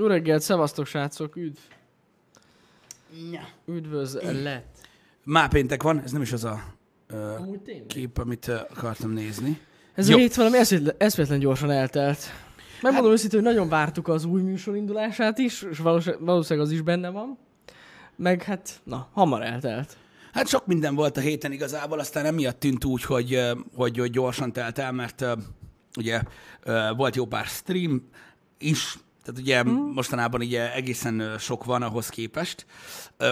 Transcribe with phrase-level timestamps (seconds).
[0.00, 1.58] Jó reggelt, szevasztok srácok, üdv.
[3.32, 3.48] Ja.
[3.66, 4.64] Üdvözlet.
[5.24, 6.62] Már péntek van, ez nem is az a
[7.64, 7.86] tényleg.
[7.86, 9.60] kép, amit ö, akartam nézni.
[9.94, 10.16] Ez Jó.
[10.16, 12.18] a hét valami eszméletlen, eszméletlen gyorsan eltelt.
[12.82, 17.08] Megmondom őszintén, hogy nagyon vártuk az új műsor indulását is, és valószínűleg, az is benne
[17.08, 17.38] van.
[18.16, 19.96] Meg hát, na, hamar eltelt.
[20.32, 23.40] Hát sok minden volt a héten igazából, aztán emiatt tűnt úgy, hogy,
[23.74, 25.24] hogy, hogy gyorsan telt el, mert
[25.96, 26.22] ugye
[26.96, 28.08] volt jó pár stream
[28.58, 29.92] is, tehát ugye mm.
[29.92, 32.66] mostanában ugye egészen sok van ahhoz képest,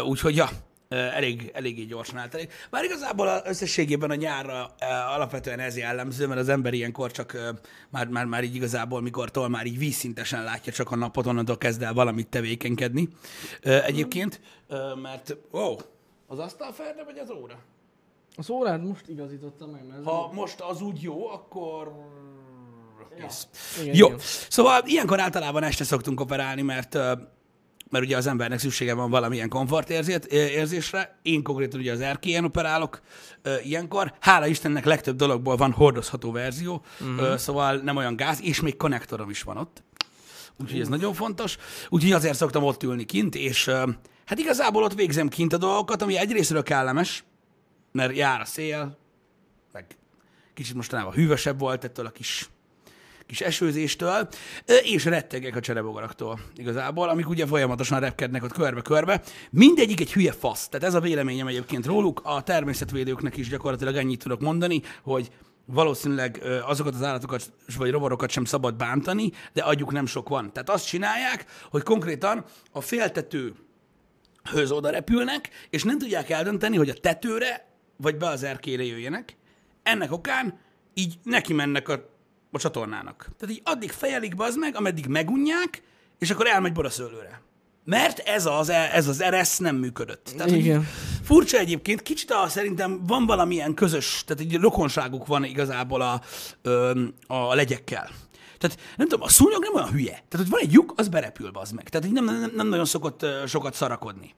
[0.04, 0.48] úgyhogy ja,
[0.88, 2.52] elég, eléggé gyorsan eltelik.
[2.70, 4.74] Bár igazából a- összességében a nyárra
[5.14, 7.54] alapvetően ez jellemző, mert az ember ilyenkor csak
[7.90, 11.82] már, már, már így igazából, mikor már így vízszintesen látja csak a napot, onnantól kezd
[11.82, 13.08] el valamit tevékenykedni.
[13.62, 14.40] Egyébként,
[15.02, 15.76] mert wow,
[16.26, 17.58] az asztal ferde vagy az óra?
[18.36, 21.92] Az órát most igazítottam meg, mert Ha most az úgy jó, akkor...
[23.82, 24.18] Igen, Jó, igen.
[24.48, 26.98] szóval ilyenkor általában este szoktunk operálni, mert
[27.90, 31.18] mert ugye az embernek szüksége van valamilyen komfortérzésre.
[31.22, 33.00] Én konkrétan ugye az erkélyen operálok
[33.42, 34.12] ö, ilyenkor.
[34.20, 36.84] Hála Istennek legtöbb dologból van hordozható verzió,
[37.18, 39.82] ö, szóval nem olyan gáz, és még konnektorom is van ott.
[40.60, 41.56] Úgyhogy ez nagyon fontos.
[41.88, 43.90] Úgyhogy azért szoktam ott ülni kint, és ö,
[44.24, 47.24] hát igazából ott végzem kint a dolgokat, ami egyrésztről kellemes,
[47.92, 48.98] mert jár a szél,
[49.72, 49.86] meg
[50.54, 52.48] kicsit mostanában hűvösebb volt ettől a kis,
[53.28, 54.28] kis esőzéstől,
[54.82, 59.22] és rettegek a cserebogaraktól igazából, amik ugye folyamatosan repkednek ott körbe-körbe.
[59.50, 60.68] Mindegyik egy hülye fasz.
[60.68, 62.20] Tehát ez a véleményem egyébként róluk.
[62.24, 65.30] A természetvédőknek is gyakorlatilag ennyit tudok mondani, hogy
[65.64, 70.52] valószínűleg azokat az állatokat vagy rovarokat sem szabad bántani, de agyuk nem sok van.
[70.52, 73.54] Tehát azt csinálják, hogy konkrétan a féltető
[74.50, 77.66] höz oda repülnek, és nem tudják eldönteni, hogy a tetőre,
[77.96, 79.36] vagy be az erkére jöjjenek.
[79.82, 80.58] Ennek okán
[80.94, 82.16] így neki mennek a,
[82.50, 83.28] a csatornának.
[83.38, 85.82] Tehát így addig fejelik az meg, ameddig megunják,
[86.18, 87.42] és akkor elmegy boraszőlőre.
[87.84, 90.32] Mert ez az, ez az eresz nem működött.
[90.36, 90.86] Tehát, Igen.
[91.22, 96.20] Furcsa egyébként, kicsit a, szerintem van valamilyen közös, tehát egy rokonságuk van igazából a,
[97.26, 98.10] a legyekkel.
[98.58, 100.22] Tehát nem tudom, a szúnyog nem olyan hülye.
[100.28, 101.88] Tehát, hogy van egy lyuk, az berepül az meg.
[101.88, 104.34] Tehát így nem, nem, nem nagyon szokott sokat szarakodni.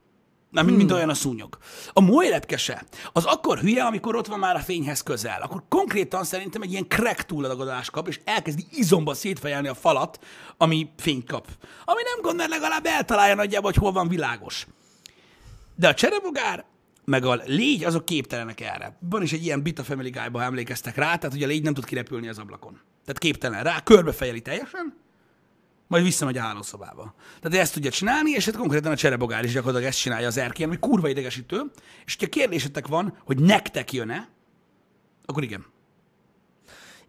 [0.50, 1.59] Nem, mint, mint olyan a szúnyog.
[1.93, 5.43] A molylepkese, az akkor hülye, amikor ott van már a fényhez közel.
[5.43, 10.19] Akkor konkrétan szerintem egy ilyen crack túladagodást kap, és elkezdi izomba szétfejelni a falat,
[10.56, 11.47] ami fényt kap.
[11.84, 14.66] Ami nem gond, mert legalább eltalálja nagyjából, hogy hol van világos.
[15.75, 16.65] De a cserebogár,
[17.05, 18.97] meg a légy, azok képtelenek erre.
[19.00, 21.75] Van is egy ilyen bit a Family ha emlékeztek rá, tehát hogy a légy nem
[21.75, 22.81] tud kirepülni az ablakon.
[23.05, 25.00] Tehát képtelen rá, körbefejeli teljesen,
[25.90, 27.14] majd visszamegy a hálószobába.
[27.40, 30.66] Tehát ezt tudja csinálni, és hát konkrétan a cserebogár is gyakorlatilag ezt csinálja az erkén,
[30.66, 31.62] ami kurva idegesítő,
[32.04, 34.28] és ha kérdésetek van, hogy nektek jön-e,
[35.24, 35.66] akkor igen.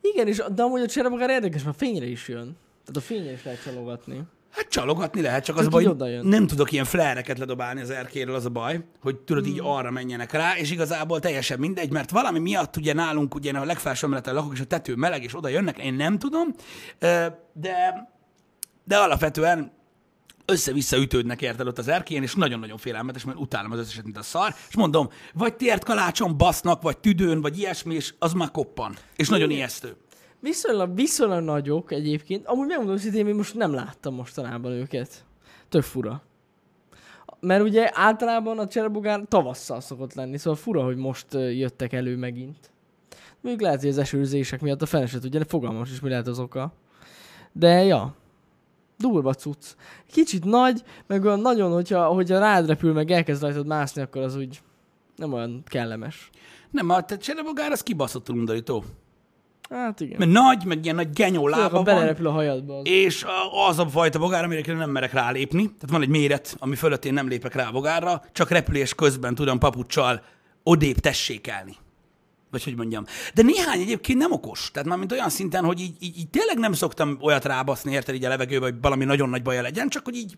[0.01, 2.57] Igen, és de amúgy a cserebogár érdekes, mert fényre is jön.
[2.85, 4.21] Tehát a fényre is lehet csalogatni.
[4.51, 8.45] Hát csalogatni lehet, csak az a baj, nem tudok ilyen fláreket ledobálni az erkéről, az
[8.45, 9.53] a baj, hogy tudod, Hmm.
[9.53, 13.65] így arra menjenek rá, és igazából teljesen mindegy, mert valami miatt ugye nálunk ugye a
[13.65, 16.47] legfelső emeleten lakok, és a tető meleg, és oda jönnek, én nem tudom,
[17.53, 18.10] de,
[18.91, 19.71] de alapvetően
[20.45, 24.21] össze-vissza ütődnek érted ott az erkélyen, és nagyon-nagyon félelmetes, mert utálom az összeset, mint a
[24.21, 28.95] szar, és mondom, vagy tért kalácson basznak, vagy tüdőn, vagy ilyesmi, és az már koppan,
[29.15, 29.95] és nagyon ijesztő.
[30.39, 32.47] Viszonylag, viszonylag nagyok egyébként.
[32.47, 35.25] Amúgy megmondom őszintén, én most nem láttam mostanában őket.
[35.69, 36.23] Tök fura.
[37.39, 42.71] Mert ugye általában a cserebogár tavasszal szokott lenni, szóval fura, hogy most jöttek elő megint.
[43.41, 46.27] Még lehet, hogy az esőzések miatt a fene se tudja, de fogalmas is, mi lehet
[46.27, 46.73] az oka.
[47.51, 48.19] De ja,
[49.01, 49.65] durva cucc.
[50.11, 54.35] Kicsit nagy, meg olyan nagyon, hogyha, hogyha rád repül, meg elkezd rajtad mászni, akkor az
[54.35, 54.61] úgy
[55.15, 56.29] nem olyan kellemes.
[56.71, 58.83] Nem, a cserebogár az kibaszott undorító.
[59.69, 60.15] Hát igen.
[60.17, 62.77] Mert nagy, meg ilyen nagy genyó lába van, a hajadba.
[62.77, 62.87] Az.
[62.87, 63.25] és
[63.67, 65.63] az a fajta bogár, amire nem merek rálépni.
[65.63, 69.35] Tehát van egy méret, ami fölött én nem lépek rá a bogárra, csak repülés közben
[69.35, 70.21] tudom papucsal
[70.63, 71.75] odébb tessékelni.
[72.51, 73.05] Vagy hogy mondjam.
[73.33, 74.71] De néhány egyébként nem okos.
[74.71, 78.15] Tehát már mint olyan szinten, hogy így, így, így tényleg nem szoktam olyat rábaszni, érted
[78.15, 80.37] így a levegőbe, hogy valami nagyon nagy baja legyen, csak hogy így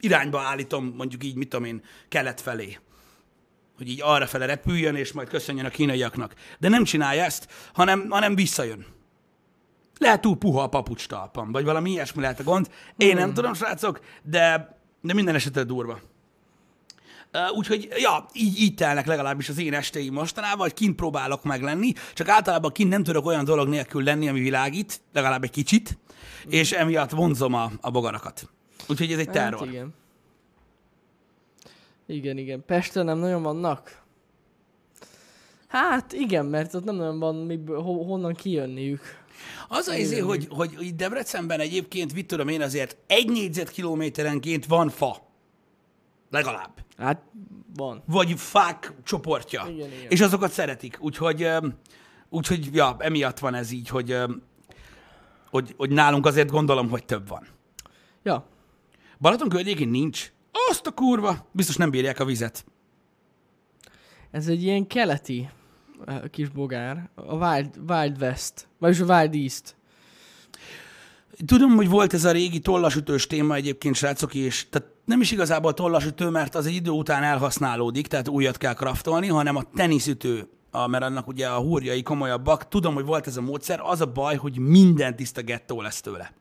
[0.00, 2.78] irányba állítom, mondjuk így, mit tudom én, kelet felé.
[3.76, 6.34] Hogy így arra fele repüljön, és majd köszönjön a kínaiaknak.
[6.58, 8.86] De nem csinálja ezt, hanem, hanem visszajön.
[9.98, 12.70] Lehet túl puha a papucs talpam, vagy valami ilyesmi lehet a gond.
[12.96, 16.00] Én nem tudom, srácok, de, de minden esetre durva.
[17.56, 21.92] Úgyhogy, ja, így, így telnek legalábbis az én esteim mostanában, hogy kint próbálok meg lenni,
[22.14, 25.98] csak általában kint nem tudok olyan dolog nélkül lenni, ami világít, legalább egy kicsit,
[26.48, 28.48] és emiatt vonzom a, a bogarakat.
[28.88, 29.58] Úgyhogy ez egy terror.
[29.58, 29.94] Hát igen.
[32.06, 32.64] Igen, igen.
[32.66, 34.02] Pesten nem nagyon vannak?
[35.68, 39.22] Hát igen, mert ott nem nagyon van miből, ho- honnan kijönniük.
[39.68, 45.23] Az a izé, hogy, hogy Debrecenben egyébként, mit tudom én, azért egy négyzetkilométerenként van fa.
[46.34, 46.84] Legalább.
[46.96, 47.22] Hát
[47.76, 48.02] van.
[48.06, 49.66] Vagy fák csoportja.
[49.68, 50.10] Igen, igen.
[50.10, 50.96] És azokat szeretik.
[51.00, 51.48] Úgyhogy,
[52.28, 54.16] úgyhogy ja, emiatt van ez így, hogy,
[55.50, 57.46] hogy, hogy nálunk azért gondolom, hogy több van.
[58.22, 58.46] Ja.
[59.18, 60.32] Balaton környékén nincs.
[60.70, 61.46] Azt a kurva!
[61.52, 62.64] Biztos nem bírják a vizet.
[64.30, 65.50] Ez egy ilyen keleti
[66.30, 67.10] kis bogár.
[67.14, 68.68] A Wild, Wild West.
[68.78, 69.76] Vagyis a Wild East.
[71.46, 75.74] Tudom, hogy volt ez a régi tollasütős téma egyébként, srácok, és tehát nem is igazából
[75.74, 80.86] tollasütő, mert az egy idő után elhasználódik, tehát újat kell kraftolni, hanem a teniszütő, a,
[80.86, 82.68] mert annak ugye a húrjai komolyabbak.
[82.68, 86.32] Tudom, hogy volt ez a módszer, az a baj, hogy minden tiszta gettó lesz tőle.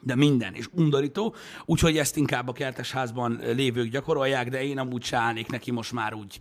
[0.00, 1.34] De minden, és undorító,
[1.64, 6.14] úgyhogy ezt inkább a kertesházban lévők gyakorolják, de én amúgy se állnék neki most már
[6.14, 6.40] úgy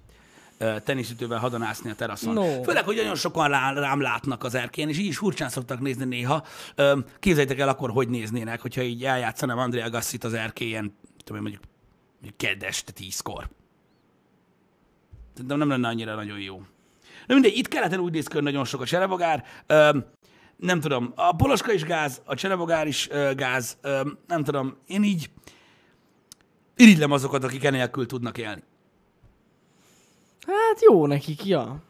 [0.84, 2.34] teniszütővel hadonászni a teraszon.
[2.34, 2.63] No.
[2.63, 6.06] Főleg, hogy nagyon sokan rá, rám látnak az erkén, és így is furcsán szoktak nézni
[6.06, 6.46] néha.
[7.19, 11.63] Képzeljétek el akkor, hogy néznének, hogyha így eljátszanám Andrea Gassit az erkélyen, tudom én, mondjuk,
[12.13, 13.50] mondjuk kedd este tízkor.
[15.46, 16.62] De nem lenne annyira nagyon jó.
[17.28, 19.44] Na mindegy, itt keleten úgy néz ki, hogy nagyon sok a cserebogár.
[20.58, 23.78] Nem tudom, a poloska is gáz, a cserebogár is ö, gáz.
[24.28, 25.30] Nem tudom, én így
[26.75, 28.63] irigylem azokat, akik enélkül tudnak élni.
[30.48, 31.84] Hát jó nekik, ja.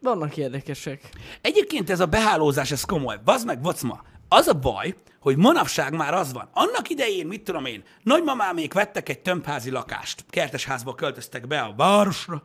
[0.00, 1.08] Vannak érdekesek.
[1.40, 3.20] Egyébként ez a behálózás, ez komoly.
[3.24, 4.02] Bazd meg, vocma.
[4.28, 6.48] Az a baj, hogy manapság már az van.
[6.52, 10.24] Annak idején, mit tudom én, nagymamámék vettek egy tömbházi lakást.
[10.30, 12.42] Kertesházba költöztek be a városra,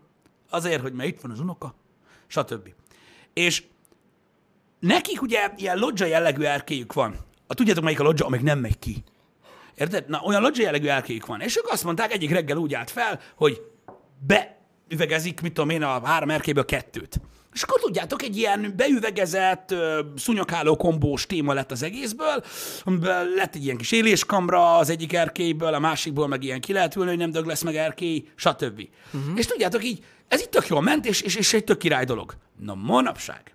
[0.50, 1.76] azért, hogy már itt van az unoka,
[2.28, 2.70] stb.
[3.34, 3.64] És
[4.80, 7.16] nekik ugye ilyen lodzsa jellegű erkélyük van.
[7.48, 9.04] A, tudjátok, melyik a lodzsa, amelyik nem megy ki.
[9.76, 10.10] Érted?
[10.10, 11.42] Na, olyan lodzsa jellegű erkélyük van.
[11.42, 13.62] És ők azt mondták, egyik reggel úgy állt fel, hogy
[14.89, 17.21] beüvegezik, mit tudom én, a három erkélyből kettőt.
[17.53, 19.75] És akkor tudjátok, egy ilyen beüvegezett,
[20.15, 22.44] szúnyogháló kombós téma lett az egészből,
[22.83, 26.95] amiből lett egy ilyen kis éléskamra az egyik erkélyből, a másikból meg ilyen ki lehet
[26.95, 28.88] ülni, hogy nem dög lesz meg erkély, stb.
[29.13, 29.38] Uh-huh.
[29.38, 32.36] És tudjátok így, ez itt tök jól ment, és, és, és egy tök király dolog.
[32.59, 33.53] Na manapság,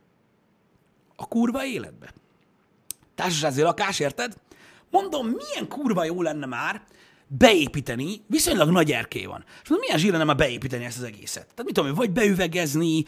[1.16, 2.14] a kurva életbe.
[3.14, 4.36] Társasági lakás, érted?
[4.90, 6.82] Mondom, milyen kurva jó lenne már
[7.38, 9.44] beépíteni, viszonylag nagy erkély van.
[9.62, 11.42] És mondom, milyen zsír lenne már beépíteni ezt az egészet.
[11.42, 13.04] Tehát mit tudom, én, vagy beüvegezni,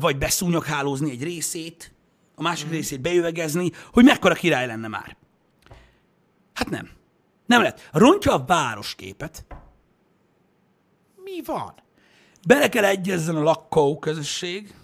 [0.00, 1.92] vagy beszúnyoghálózni egy részét,
[2.34, 2.70] a másik mm.
[2.70, 5.16] részét beüvegezni, hogy mekkora király lenne már.
[6.54, 6.88] Hát nem.
[7.46, 7.88] Nem lett.
[7.92, 9.44] Rontja a városképet.
[11.24, 11.74] Mi van?
[12.46, 14.74] Bele kell egyezzen a lakó közösség,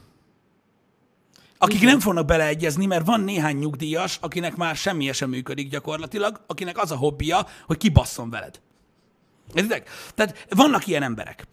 [1.58, 6.79] akik nem fognak beleegyezni, mert van néhány nyugdíjas, akinek már semmi sem működik gyakorlatilag, akinek
[6.79, 8.61] az a hobbija, hogy kibasszon veled.
[9.55, 9.91] Értitek?
[10.15, 11.47] Tehát vannak ilyen emberek.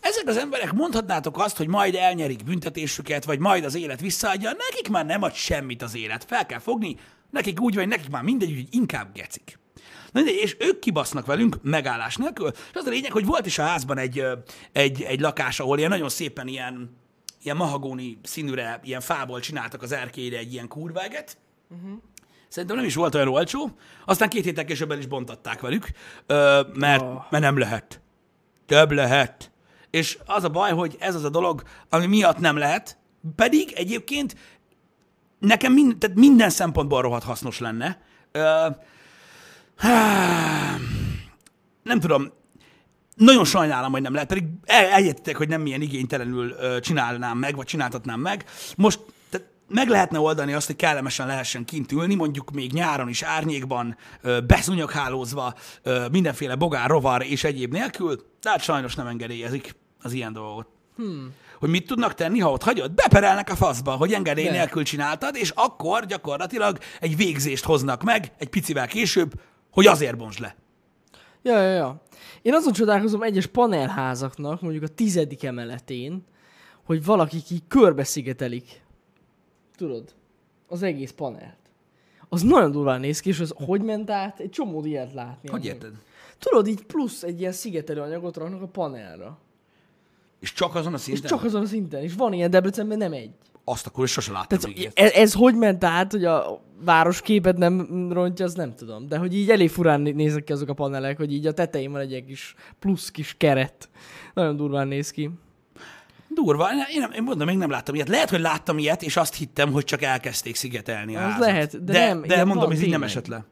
[0.00, 4.88] Ezek az emberek mondhatnátok azt, hogy majd elnyerik büntetésüket, vagy majd az élet visszaadja, nekik
[4.88, 6.24] már nem ad semmit az élet.
[6.24, 6.96] Fel kell fogni,
[7.30, 9.58] nekik úgy vagy, nekik már mindegy, hogy inkább gecik.
[10.12, 12.48] Na mindegy, és ők kibasznak velünk megállás nélkül.
[12.48, 14.24] És az a lényeg, hogy volt is a házban egy,
[14.72, 16.96] egy, egy lakás, ahol ilyen nagyon szépen ilyen,
[17.42, 21.36] ilyen mahagóni színűre, ilyen fából csináltak az erkélyre egy ilyen kurváget.
[22.48, 23.70] Szerintem nem is volt olyan olcsó.
[24.04, 25.88] Aztán két héttel később el is bontatták velük,
[26.74, 27.24] mert, Oh.
[27.30, 28.00] mert nem lehet.
[28.66, 29.50] Több lehet.
[29.90, 32.98] És az a baj, hogy ez az a dolog, ami miatt nem lehet,
[33.36, 34.36] pedig egyébként
[35.38, 38.00] nekem mind, tehát minden szempontból rohadt hasznos lenne.
[41.82, 42.32] Nem tudom,
[43.16, 47.66] nagyon sajnálom, hogy nem lehet, pedig el- eljöttek, hogy nem milyen igénytelenül csinálnám meg, vagy
[47.66, 48.44] csináltatnám meg.
[48.76, 49.00] Most
[49.68, 53.96] meg lehetne oldani azt, hogy kellemesen lehessen kint ülni, mondjuk még nyáron is árnyékban,
[55.82, 60.68] ö, mindenféle bogár, rovar és egyéb nélkül, tehát sajnos nem engedélyezik az ilyen dolgot.
[60.96, 61.32] Hmm.
[61.58, 62.92] Hogy mit tudnak tenni, ha ott hagyod?
[62.92, 64.50] Beperelnek a faszba, hogy engedély De.
[64.50, 69.32] nélkül csináltad, és akkor gyakorlatilag egy végzést hoznak meg egy picivel később,
[69.70, 70.56] hogy azért bontsd le.
[71.42, 72.02] Ja, ja, ja.
[72.42, 76.24] Én azon csodálkozom egyes panelházaknak, mondjuk a tizedik emeletén,
[76.84, 78.84] hogy valakik így körbeszigetelik.
[79.76, 80.14] Tudod?
[80.68, 81.56] Az egész panelt.
[82.28, 84.40] Az nagyon durván néz ki, és az hogy ment át?
[84.40, 85.48] Egy csomó ilyet látni.
[85.48, 85.92] Hogy érted?
[86.38, 89.38] Tudod, így plusz egy ilyen szigetelő anyagot raknak a panelra.
[90.40, 91.26] És csak azon a És szinten?
[91.30, 92.02] csak azon a szinten.
[92.02, 93.30] És van ilyen Debrecenben, nem egy.
[93.64, 97.56] Azt akkor is sose láttam Tehát még ez, ez hogy ment át, hogy a városképet
[97.56, 99.08] nem rontja, az nem tudom.
[99.08, 101.92] De hogy így elég furán né- néznek ki azok a panelek, hogy így a tetején
[101.92, 103.88] van egy kis plusz kis keret.
[104.34, 105.30] Nagyon durván néz ki.
[106.42, 108.08] Durva, én, nem, én mondom, még nem láttam ilyet.
[108.08, 111.38] Lehet, hogy láttam ilyet, és azt hittem, hogy csak elkezdték szigetelni a Az házat.
[111.46, 113.08] lehet, de de, nem, de ilyen mondom, van ez így nem tényleg.
[113.08, 113.44] esett le.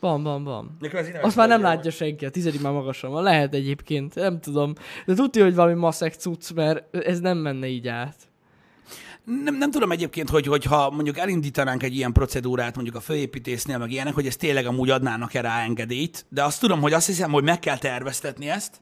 [0.00, 0.76] Van, van, van.
[0.80, 3.10] Nekem ez így nem Azt már esett nem le, látja senki, a tizedik már magasan
[3.10, 3.22] van.
[3.22, 4.72] Lehet egyébként, nem tudom.
[5.06, 8.16] De tudja, hogy valami maszek cucc, mert ez nem menne így át.
[9.44, 13.90] nem, nem tudom egyébként, hogy, hogyha mondjuk elindítanánk egy ilyen procedúrát mondjuk a főépítésznél, meg
[13.90, 17.44] ilyenek, hogy ezt tényleg amúgy adnának-e rá engedélyt, de azt tudom, hogy azt hiszem, hogy
[17.44, 18.80] meg kell terveztetni ezt.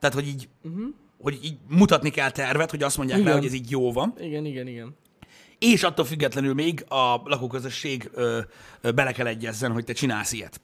[0.00, 0.84] Tehát, hogy így, uh-huh.
[1.22, 3.30] Hogy így mutatni kell tervet, hogy azt mondják Igen.
[3.30, 4.14] le, hogy ez így jó van.
[4.18, 4.96] Igen, igen, igen.
[5.58, 8.40] És attól függetlenül még a lakóközösség ö,
[8.80, 10.60] ö, bele kell egyezzen, hogy te csinálsz ilyet.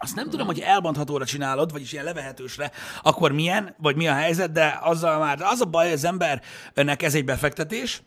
[0.00, 2.70] Azt nem tudom, hogy elbonthatóra csinálod, vagyis ilyen levehetősre,
[3.02, 7.02] akkor milyen, vagy mi a helyzet, de azzal már, az a baj, hogy az embernek
[7.02, 8.02] ez egy befektetés,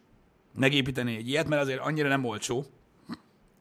[0.55, 2.65] megépíteni egy ilyet, mert azért annyira nem olcsó.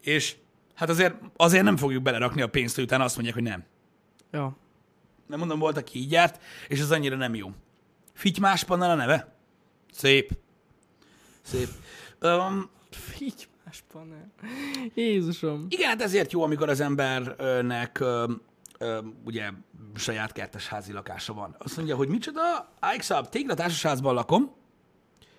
[0.01, 0.35] És
[0.75, 3.63] hát azért, azért nem fogjuk belerakni a pénzt, hogy utána azt mondják, hogy nem.
[4.31, 4.57] Ja.
[5.27, 7.51] Nem mondom, volt, aki így járt, és az annyira nem jó.
[8.21, 9.35] Fitymás panel a neve?
[9.91, 10.37] Szép.
[11.41, 11.69] Szép.
[12.21, 12.69] Um,
[13.19, 14.31] Így más panel.
[14.93, 15.65] Jézusom.
[15.69, 18.31] Igen, hát ezért jó, amikor az embernek ö,
[18.77, 19.49] ö, ugye
[19.95, 21.55] saját kertes házi lakása van.
[21.59, 24.51] Azt mondja, hogy micsoda, Ixab, tégla társasházban lakom,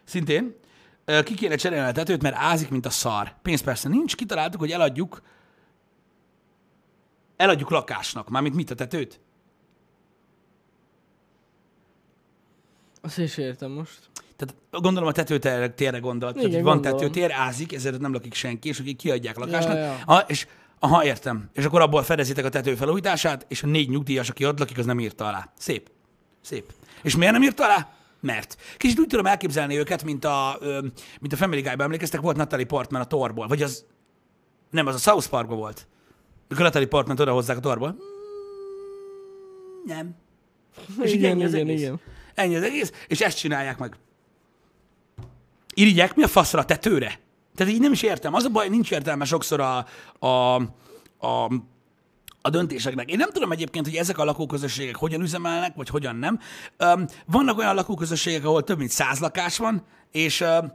[0.05, 0.55] szintén,
[1.25, 3.35] ki kéne cserélni a tetőt, mert ázik, mint a szar.
[3.43, 5.23] Pénz persze nincs, kitaláltuk, hogy eladjuk,
[7.37, 9.21] eladjuk lakásnak, mármint mit a tetőt?
[13.03, 13.99] Azt is értem most.
[14.37, 16.99] Tehát gondolom a tetőtérre gondolt, Igen, hogy van gondolom.
[16.99, 19.75] tetőtér, ázik, ezért nem lakik senki, és hogy kiadják lakásnak.
[19.75, 19.99] Ja, ja.
[20.07, 20.47] Ha, és
[20.79, 21.51] aha, értem.
[21.53, 24.87] És akkor abból fedezitek a tető felújítását, és a négy nyugdíjas, aki ott lakik, az
[24.87, 25.53] nem írta alá.
[25.59, 25.91] Szép.
[26.41, 26.73] Szép.
[27.03, 27.89] És miért nem írta alá?
[28.21, 28.57] Mert.
[28.77, 30.59] Kicsit úgy tudom elképzelni őket, mint a,
[31.21, 33.47] mint a Family Guy-ban emlékeztek, volt Natalie Portman a torból.
[33.47, 33.85] Vagy az,
[34.71, 35.87] nem, az a South Parkban volt.
[36.49, 37.89] Mikor Natalie Portman odahozzák a torból.
[37.89, 37.99] Hmm,
[39.85, 40.15] Nem.
[41.03, 41.81] És igen, igen, egész.
[41.81, 42.01] igen.
[42.43, 43.97] Ennyi az egész, és ezt csinálják meg.
[45.75, 47.21] Irigyek mi a faszra a tetőre?
[47.55, 48.35] Tehát így nem is értem.
[48.35, 49.87] Az a baj, nincs értelme sokszor a,
[50.27, 50.55] a,
[51.19, 51.51] a,
[52.43, 53.11] a döntéseknek.
[53.11, 56.39] Én nem tudom egyébként, hogy ezek a lakóközösségek hogyan üzemelnek, vagy hogyan nem.
[56.77, 60.73] Öm, vannak olyan lakóközösségek, ahol több mint száz lakás van, és öm,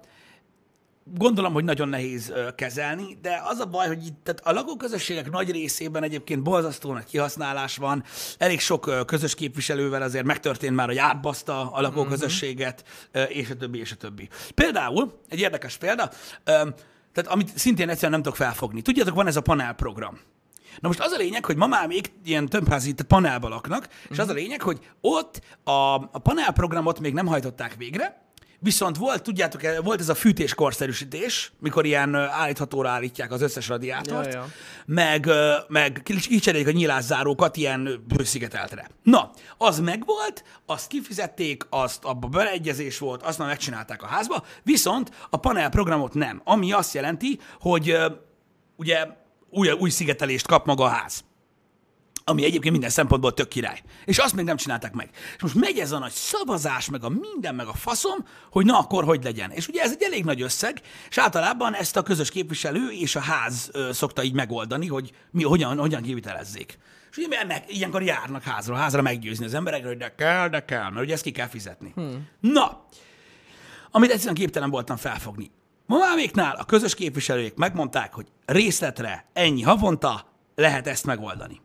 [1.15, 5.51] gondolom, hogy nagyon nehéz kezelni, de az a baj, hogy itt, tehát a lakóközösségek nagy
[5.51, 8.03] részében egyébként borzasztó nagy kihasználás van,
[8.37, 13.79] elég sok közös képviselővel azért megtörtént már, hogy átbaszta a lakóközösséget, ö, és a többi,
[13.79, 14.29] és a többi.
[14.55, 16.09] Például, egy érdekes példa,
[17.13, 18.81] tehát amit szintén egyszerűen nem tudok felfogni.
[18.81, 20.19] Tudjátok, van ez a panelprogram.
[20.79, 24.19] Na most az a lényeg, hogy ma már még ilyen többházi tehát panelba laknak, és
[24.19, 28.26] az a lényeg, hogy ott a, a panelprogramot még nem hajtották végre,
[28.59, 33.67] viszont volt, tudjátok, eh, volt ez a fűtéskorszerűsítés, mikor ilyen ö, állíthatóra állítják az összes
[33.67, 34.47] radiátort, Ja, ja.
[34.85, 38.89] meg, ö, meg kicserélik a nyilászárókat ilyen ö, hőszigeteltre.
[39.03, 45.11] Na, az megvolt, azt kifizették, azt abba beleegyezés volt, azt már megcsinálták a házba, viszont
[45.29, 47.97] a panelprogramot nem, ami azt jelenti, hogy
[48.75, 49.07] ugye
[49.49, 51.23] új, új szigetelést kap maga a ház.
[52.29, 53.81] Ami egyébként minden szempontból tök király.
[54.05, 55.10] És azt még nem csinálták meg.
[55.36, 58.79] És most megy ez a nagy szavazás, meg a minden, meg a faszom, hogy na
[58.79, 59.51] akkor hogy legyen.
[59.51, 63.19] És ugye ez egy elég nagy összeg, és általában ezt a közös képviselő és a
[63.19, 66.77] ház ö, szokta így megoldani, hogy mi hogyan, hogyan kivitelezzék.
[67.12, 70.89] És ugye ennek, ilyenkor járnak házról, házra meggyőzni az emberekről, hogy de kell, de kell,
[70.89, 71.91] mert ugye ezt ki kell fizetni.
[71.96, 72.27] Hmm.
[72.39, 72.86] Na,
[73.91, 75.51] amit egyszerűen képtelen voltam felfogni.
[75.86, 81.62] Mamáméknál a közös képviselők megmondták, hogy részletre ennyi havonta lehet ezt megoldani.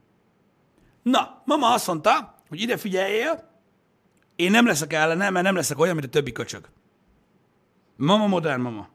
[1.03, 3.51] Na, mama azt mondta, hogy ide figyeljél,
[4.37, 6.69] én nem leszek ellene, mert nem leszek olyan, mint a többi köcsög.
[7.97, 8.89] Mama modern mama.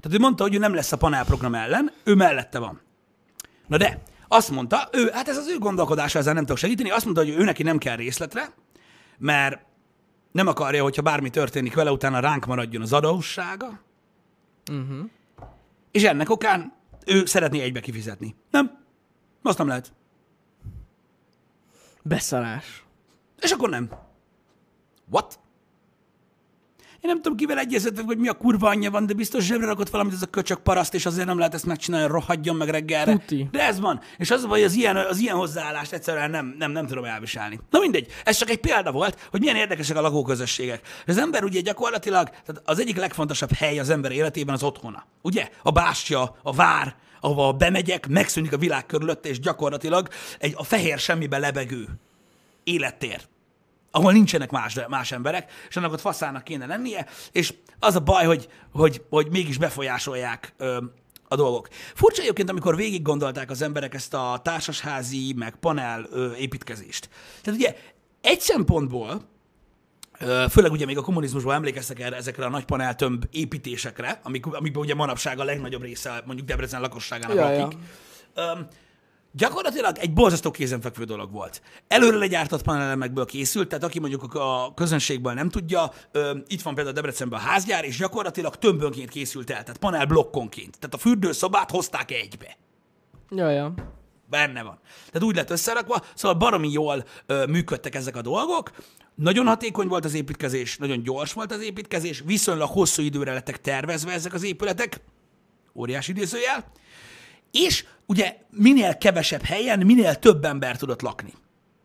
[0.00, 2.80] Tehát ő mondta, hogy ő nem lesz a panelprogram ellen, ő mellette van.
[3.66, 7.04] Na de, azt mondta, ő, hát ez az ő gondolkodása, ezzel nem tudok segíteni, azt
[7.04, 8.52] mondta, hogy ő neki nem kell részletre,
[9.18, 9.60] mert
[10.32, 13.80] nem akarja, hogyha bármi történik vele, utána ránk maradjon az adóssága,
[14.70, 15.10] Uh-huh.
[15.90, 16.72] és ennek okán
[17.06, 18.34] ő szeretné egybe kifizetni.
[18.50, 18.84] Nem?
[19.42, 19.92] Azt nem lehet.
[22.02, 22.84] Beszarás.
[23.40, 23.90] És akkor nem.
[25.10, 25.40] What?
[27.02, 29.88] Én nem tudom, kivel egyeztetek, hogy mi a kurva anyja van, de biztos zsebre rakott
[29.88, 33.12] valamit ez a köcsök paraszt, és azért nem lehet ezt megcsinálni, rohadjon meg reggelre.
[33.12, 33.48] Tuti.
[33.50, 34.00] De ez van.
[34.18, 37.60] És az a baj, az ilyen, az ilyen hozzáállást egyszerűen nem, nem, nem tudom elviselni.
[37.70, 40.86] Na mindegy, ez csak egy példa volt, hogy milyen érdekesek a lakóközösségek.
[41.06, 45.06] Az ember ugye gyakorlatilag, tehát az egyik legfontosabb hely az ember életében az otthona.
[45.22, 45.48] Ugye?
[45.62, 50.98] A bástya, a vár, ahova bemegyek, megszűnik a világ körülötte, és gyakorlatilag egy a fehér
[50.98, 51.88] semmibe lebegő
[52.64, 53.20] élettér
[53.94, 58.24] ahol nincsenek más, más emberek, és annak ott faszának kéne lennie, és az a baj,
[58.24, 60.82] hogy, hogy, hogy mégis befolyásolják ö,
[61.28, 61.68] a dolgok.
[61.94, 67.08] Furcsa egyébként, amikor végig gondolták az emberek ezt a társasházi, meg panel ö, építkezést.
[67.42, 67.76] Tehát ugye
[68.20, 69.22] egy szempontból,
[70.50, 74.94] főleg ugye még a kommunizmusban emlékeztek erre, ezekre a nagy paneltömb építésekre, amik, amikben ugye
[74.94, 77.60] manapság a legnagyobb része mondjuk Debrecen lakosságának Ja, ja.
[77.60, 77.78] lakik.
[78.34, 78.66] Öm,
[79.32, 81.62] gyakorlatilag egy borzasztó kézenfekvő dolog volt.
[81.88, 86.94] Előre legyártott panelemekből készült, tehát aki mondjuk a közönségből nem tudja, ö, itt van például
[86.94, 90.78] Debrecenben a házgyár, és gyakorlatilag tömbönként készült el, tehát panel blokkonként.
[90.78, 92.56] Tehát a fürdőszobát hozták egybe.
[93.30, 93.74] Ja, ja.
[94.32, 94.78] Benne van.
[95.06, 98.70] Tehát úgy lett összerakva, szóval baromi jól ö, működtek ezek a dolgok.
[99.14, 104.12] Nagyon hatékony volt az építkezés, nagyon gyors volt az építkezés, viszonylag hosszú időre lettek tervezve
[104.12, 105.00] ezek az épületek,
[105.74, 106.64] óriási idézőjel,
[107.50, 111.32] és ugye minél kevesebb helyen, minél több ember tudott lakni.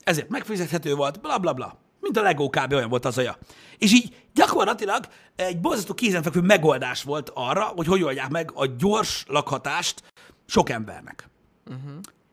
[0.04, 1.80] Ezért megfizethető volt, bla bla bla.
[2.00, 2.74] Mint a Lego kb.
[2.74, 3.38] olyan volt az aja.
[3.78, 9.26] És így gyakorlatilag egy borzasztó kézenfekvő megoldás volt arra, hogy hogy oldják meg a gyors
[9.28, 10.04] lakhatást
[10.46, 11.30] sok embernek.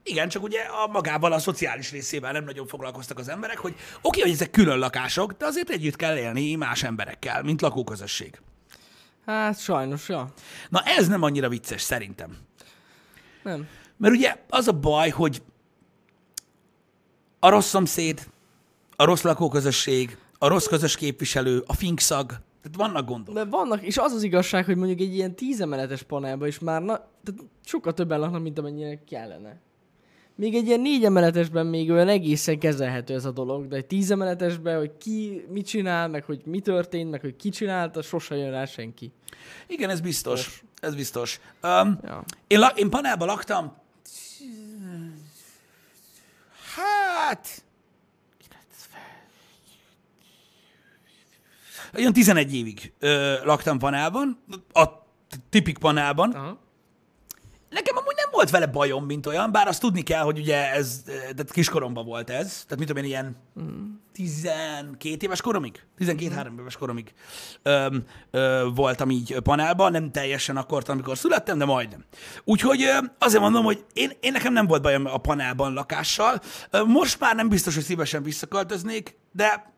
[0.06, 3.86] Igen, csak ugye a magával a szociális részével nem nagyon foglalkoztak az emberek, hogy oké,
[4.02, 8.40] okay, hogy ezek külön lakások, de azért együtt kell élni más emberekkel, mint lakóközösség.
[9.26, 10.32] Hát sajnos, ja.
[10.68, 12.36] Na ez nem annyira vicces szerintem.
[13.42, 13.68] Nem.
[13.96, 15.42] Mert ugye az a baj, hogy
[17.38, 18.26] a rossz szomszéd,
[18.96, 22.26] a rossz lakóközösség, a rossz közös képviselő, a finkszag,
[22.62, 23.34] tehát vannak gondok.
[23.34, 26.96] De vannak, és az az igazság, hogy mondjuk egy ilyen tízemeletes panelban is már na,
[26.96, 29.60] tehát sokkal többen laknak, mint amennyire kellene.
[30.36, 34.78] Még egy ilyen négy emeletesben még olyan egészen kezelhető ez a dolog, de egy tízemeletesben,
[34.78, 38.64] hogy ki mit csinál, meg hogy mi történt, meg hogy ki csinálta, sose jön rá
[38.64, 39.12] senki.
[39.66, 40.62] Igen, ez biztos.
[40.80, 41.40] Ez biztos.
[41.62, 42.24] Um, Ja.
[42.46, 43.76] én, la- én panelban laktam,
[46.74, 47.62] hát...
[51.96, 54.38] Olyan 11 évig ö, laktam panelban,
[54.72, 54.84] a
[55.50, 56.30] tipik panelban.
[56.32, 56.58] Aha.
[57.74, 61.02] Nekem amúgy nem volt vele bajom, mint olyan, bár azt tudni kell, hogy ugye ez,
[61.06, 63.36] eh, tehát kiskoromban volt ez, tehát mit tudom én, ilyen
[64.12, 67.12] 12 éves koromig, 12-3 éves koromig
[67.62, 67.96] ö,
[68.30, 72.04] ö, voltam így panelban, nem teljesen akkor, amikor születtem, de majdnem.
[72.44, 76.84] Úgyhogy ö, azért mondom, hogy én, én nekem nem volt bajom a panelban lakással, Ö,
[76.84, 79.72] most már nem biztos, hogy szívesen visszaköltöznék, de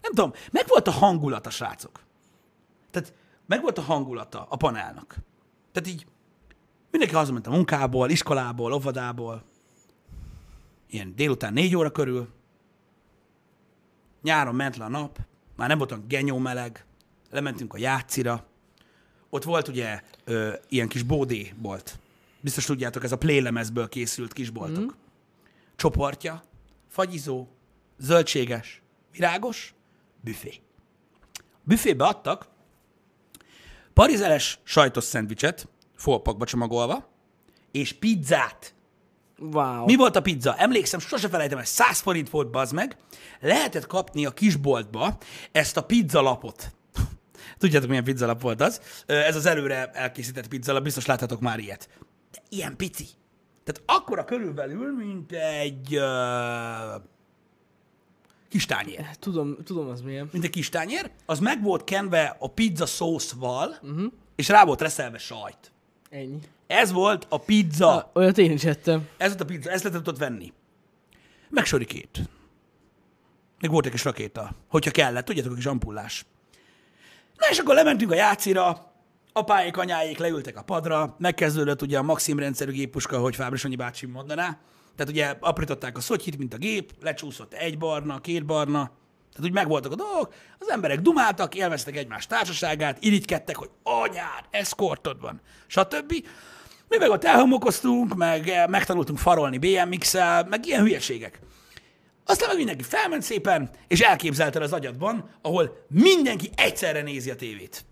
[0.00, 2.00] nem tudom, meg volt a hangulata, srácok.
[2.90, 3.12] Tehát
[3.46, 5.16] meg volt a hangulata a panelnak.
[5.72, 6.06] Tehát így
[6.92, 9.42] mindenki hazament a munkából, iskolából, óvodából,
[10.86, 12.28] ilyen délután négy óra körül,
[14.22, 15.18] nyáron ment le a nap,
[15.56, 16.84] már nem volt olyan genyó meleg,
[17.30, 18.46] lementünk a játszira,
[19.30, 21.98] ott volt ugye ö, ilyen kis bódé bolt.
[22.40, 24.84] Biztos tudjátok, ez a plélemezből készült kisboltok.
[24.84, 24.96] Mm.
[25.76, 26.42] Csoportja,
[26.88, 27.48] fagyizó,
[27.98, 29.74] zöldséges, virágos,
[30.20, 30.60] büfé.
[31.34, 32.48] A büfébe adtak.
[33.92, 35.68] Parizeles sajtos szendvicset,
[36.02, 37.08] folpakba csomagolva,
[37.70, 38.74] és pizzát.
[39.38, 39.84] Wow.
[39.84, 40.56] Mi volt a pizza?
[40.56, 42.96] Emlékszem, sose felejtem, ez 100 forint volt, bazd meg.
[43.40, 45.18] Lehetett kapni a kisboltba
[45.52, 46.72] ezt a pizzalapot.
[47.58, 48.80] Tudjátok, milyen pizzalap volt az?
[49.06, 51.88] Ez az előre elkészített pizzalap, biztos láthatok már ilyet.
[52.32, 53.06] De ilyen pici.
[53.64, 57.02] Tehát akkora körülbelül, mint egy uh,
[58.48, 59.06] kis tányér.
[59.18, 60.28] Tudom, tudom az milyen.
[60.32, 64.12] Mint egy kis tányér, az meg volt kenve a pizza szószval, uh-huh.
[64.36, 65.71] és rá volt reszelve sajt.
[66.12, 66.38] Ennyi.
[66.66, 67.96] Ez volt a pizza.
[67.96, 69.08] Ah, olyat én is ettem.
[69.16, 70.52] Ez volt a pizza, ezt lehetett ott venni.
[71.48, 72.20] Meg sorikét.
[73.60, 76.24] Még volt egy kis rakéta, hogyha kellett, tudjátok, a kis ampullás.
[77.36, 78.92] Na és akkor lementünk a játszira,
[79.32, 84.58] apáik, anyáik leültek a padra, megkezdődött ugye a Maxim rendszerű géppuska, hogy Fábrisonyi bácsi mondaná.
[84.96, 88.90] Tehát ugye aprították a szotyit, mint a gép, lecsúszott egy barna, két barna,
[89.32, 95.20] tehát úgy megvoltak a dolgok, az emberek dumáltak, élveztek egymás társaságát, irigykedtek, hogy anyád, eszkortod
[95.20, 96.14] van, stb.
[96.88, 101.40] Mi meg ott elhomokoztunk, meg eh, megtanultunk farolni BMX-el, meg ilyen hülyeségek.
[102.24, 107.36] Aztán meg mindenki felment szépen, és elképzelte el az agyadban, ahol mindenki egyszerre nézi a
[107.36, 107.84] tévét.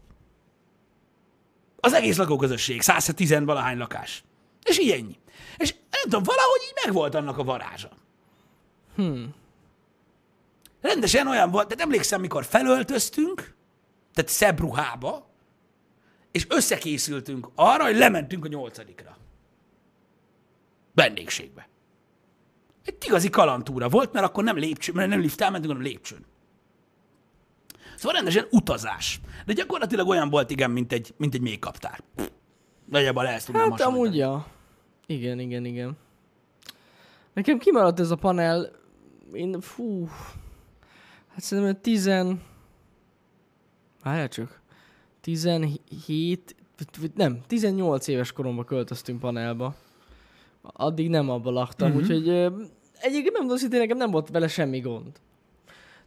[1.81, 4.25] Az egész lakóközösség, 110 valahány lakás.
[4.63, 5.19] És így ennyi.
[5.57, 7.91] És nem tudom, valahogy így megvolt annak a varázsa.
[8.95, 9.35] Hmm.
[10.81, 13.55] Rendesen olyan volt, tehát emlékszem, mikor felöltöztünk,
[14.15, 15.29] tehát szebb ruhába,
[16.31, 19.17] és összekészültünk arra, hogy lementünk a nyolcadikra.
[20.95, 21.69] Vendégségbe.
[22.85, 26.25] Egy igazi kalantúra volt, mert akkor nem lépcsőn, mert nem lifttel mentünk, hanem lépcsőn.
[27.97, 29.21] Szóval rendesen utazás.
[29.47, 32.03] De gyakorlatilag olyan volt, igen, mint egy, mint egy mélykaptár.
[32.85, 34.47] Nagyjából ezt tudnám Hát amúgy, ja.
[35.07, 35.97] Igen, igen, igen.
[37.33, 38.71] Nekem kimaradt ez a panel,
[39.33, 40.09] én, fú,
[41.41, 42.41] hát szerintem olyan tizen,
[44.03, 44.61] várjál csak,
[45.21, 46.57] 17,
[47.01, 49.75] vagy nem, 18 éves koromban költöztünk panelba.
[50.63, 52.03] Addig nem abba laktam, uh-huh.
[52.03, 52.29] úgyhogy
[53.01, 55.13] egyébként nem tudom, hogy nekem nem volt vele semmi gond.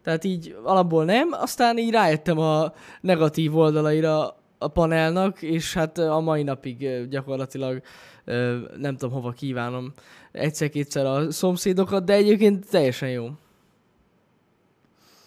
[0.02, 6.19] Tehát így alapból nem, aztán így rájöttem a negatív oldalaira a panelnak, és hát a
[6.19, 7.82] mai napig gyakorlatilag
[8.78, 9.93] nem tudom hova kívánom
[10.32, 13.30] egyszer-kétszer a szomszédokat, de egyébként teljesen jó.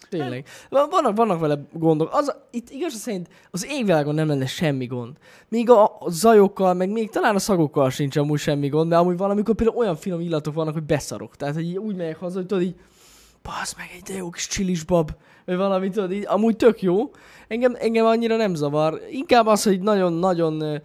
[0.09, 0.45] Tényleg.
[0.69, 2.09] Van- Vannak, vannak vele gondok.
[2.11, 5.17] Az, itt igaz szerint az égvilágon nem lenne semmi gond.
[5.49, 9.55] Még a, zajokkal, meg még talán a szagokkal sincs amúgy semmi gond, de amúgy valamikor
[9.55, 11.35] például olyan finom illatok vannak, hogy beszarok.
[11.35, 12.75] Tehát, hogy úgy megyek haza, hogy tudod így,
[13.43, 15.11] basz meg egy de jó kis csilisbab,
[15.45, 17.11] vagy valami, tudod, így, amúgy tök jó.
[17.47, 19.01] Engem, engem annyira nem zavar.
[19.11, 20.75] Inkább az, hogy nagyon-nagyon ö,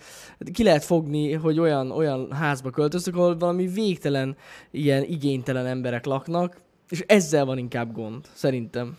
[0.52, 4.36] ki lehet fogni, hogy olyan, olyan házba költöztök, ahol valami végtelen,
[4.70, 6.56] ilyen igénytelen emberek laknak,
[6.88, 8.96] és ezzel van inkább gond, szerintem.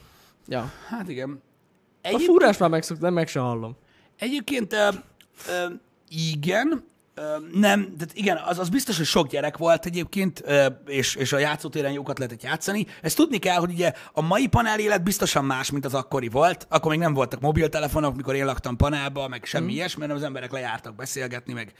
[0.48, 0.72] Ja.
[0.88, 1.42] Hát igen.
[2.02, 3.76] A Egyéb, fúrás már megszoktam, meg se hallom.
[4.18, 4.88] egyébként ö,
[5.48, 5.66] ö,
[6.10, 7.22] igen, ö,
[7.54, 11.38] nem, tehát igen, az, az biztos, hogy sok gyerek volt egyébként, ö, és, és a
[11.38, 12.86] játszótéren jókat lehetett játszani.
[13.02, 16.66] Ezt tudni kell, hogy ugye a mai panel élet biztosan más, mint az akkori volt.
[16.70, 19.76] Akkor még nem voltak mobiltelefonok, mikor én laktam panelba, meg semmi mm.
[19.76, 21.74] ilyesmi, mert az emberek lejártak beszélgetni, meg,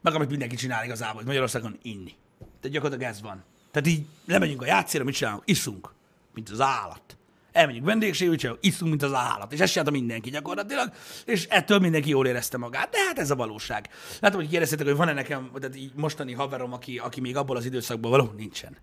[0.00, 2.14] meg amit mindenki csinál igazából, hogy Magyarországon inni.
[2.38, 3.44] Tehát gyakorlatilag ez van.
[3.70, 5.42] Tehát így lemegyünk a játszére, mit csinálunk?
[5.46, 5.92] Iszunk,
[6.34, 7.16] mint az állat.
[7.52, 9.52] Elmegyünk vendégségbe, csinálunk, iszunk, mint az állat.
[9.52, 10.92] És ezt csinálta mindenki gyakorlatilag,
[11.24, 12.90] és ettől mindenki jól érezte magát.
[12.90, 13.88] De hát ez a valóság.
[14.20, 17.64] Látom, hogy kérdeztétek, hogy van-e nekem tehát így mostani haverom, aki, aki még abból az
[17.64, 18.76] időszakból való, nincsen.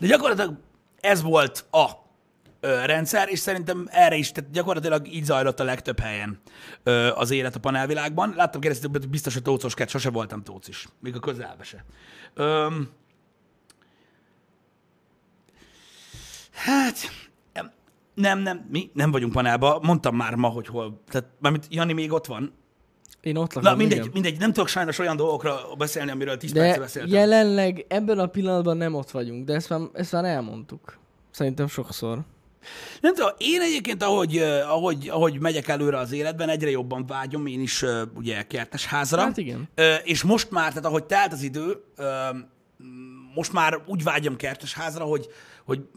[0.00, 0.56] De gyakorlatilag
[1.00, 1.90] ez volt a
[2.60, 6.40] ö, rendszer, és szerintem erre is, tehát gyakorlatilag így zajlott a legtöbb helyen
[6.82, 8.32] ö, az élet a panelvilágban.
[8.36, 11.84] Láttam kérdeztétek, hogy biztos, hogy tócos kert, sose voltam tócis, még a közelbe se.
[12.34, 12.88] Öm,
[16.52, 17.10] Hát,
[18.14, 19.78] nem, nem, mi nem vagyunk panelba.
[19.82, 21.02] Mondtam már ma, hogy hol.
[21.10, 22.52] Tehát, mármint Jani még ott van.
[23.20, 24.10] Én ott lakom, Na, mindegy, igen.
[24.12, 27.12] mindegy, nem tudok sajnos olyan dolgokra beszélni, amiről 10 percre De beszéltem.
[27.12, 30.98] jelenleg ebben a pillanatban nem ott vagyunk, de ezt már, ezt már elmondtuk.
[31.30, 32.18] Szerintem sokszor.
[33.00, 37.60] Nem tudom, én egyébként, ahogy, ahogy, ahogy megyek előre az életben, egyre jobban vágyom én
[37.60, 39.20] is ugye kertes házra.
[39.20, 39.68] Hát igen.
[40.04, 41.84] És most már, tehát ahogy telt az idő,
[43.34, 45.26] most már úgy vágyom kertes házra, hogy,
[45.64, 45.88] hogy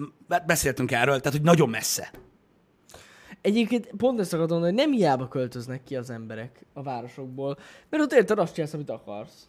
[0.45, 2.11] beszéltünk erről, tehát hogy nagyon messze.
[3.41, 7.57] Egyébként pont ezt akartam mondani, hogy nem hiába költöznek ki az emberek a városokból,
[7.89, 9.47] mert ott érted, azt csinálsz, amit akarsz.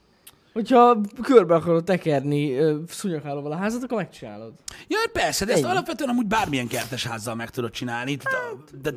[0.52, 4.52] Hogyha körbe akarod tekerni ö, szúnyoghálóval a házat, akkor megcsinálod.
[4.88, 5.70] Ja, persze, de ezt Ennyi.
[5.70, 8.18] alapvetően amúgy bármilyen kertes házzal meg tudod csinálni.
[8.24, 8.90] Hát, de,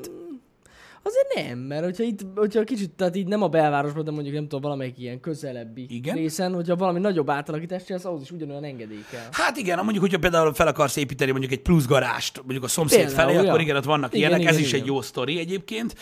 [1.03, 4.43] Azért nem, mert hogyha itt, hogyha kicsit, tehát így nem a belvárosban, de mondjuk nem
[4.43, 6.15] tudom, valamelyik ilyen közelebbi Igen.
[6.15, 9.27] részen, hogyha valami nagyobb átalakítást csinálsz, ahhoz is ugyanolyan engedély kell.
[9.31, 13.05] hát igen, mondjuk, hogyha például fel akarsz építeni mondjuk egy plusz garást, mondjuk a szomszéd
[13.05, 13.49] Például, felé, ja.
[13.49, 14.81] akkor igen, ott vannak Igen, ilyenek, ez igen, is igen.
[14.81, 15.95] egy jó sztori egyébként,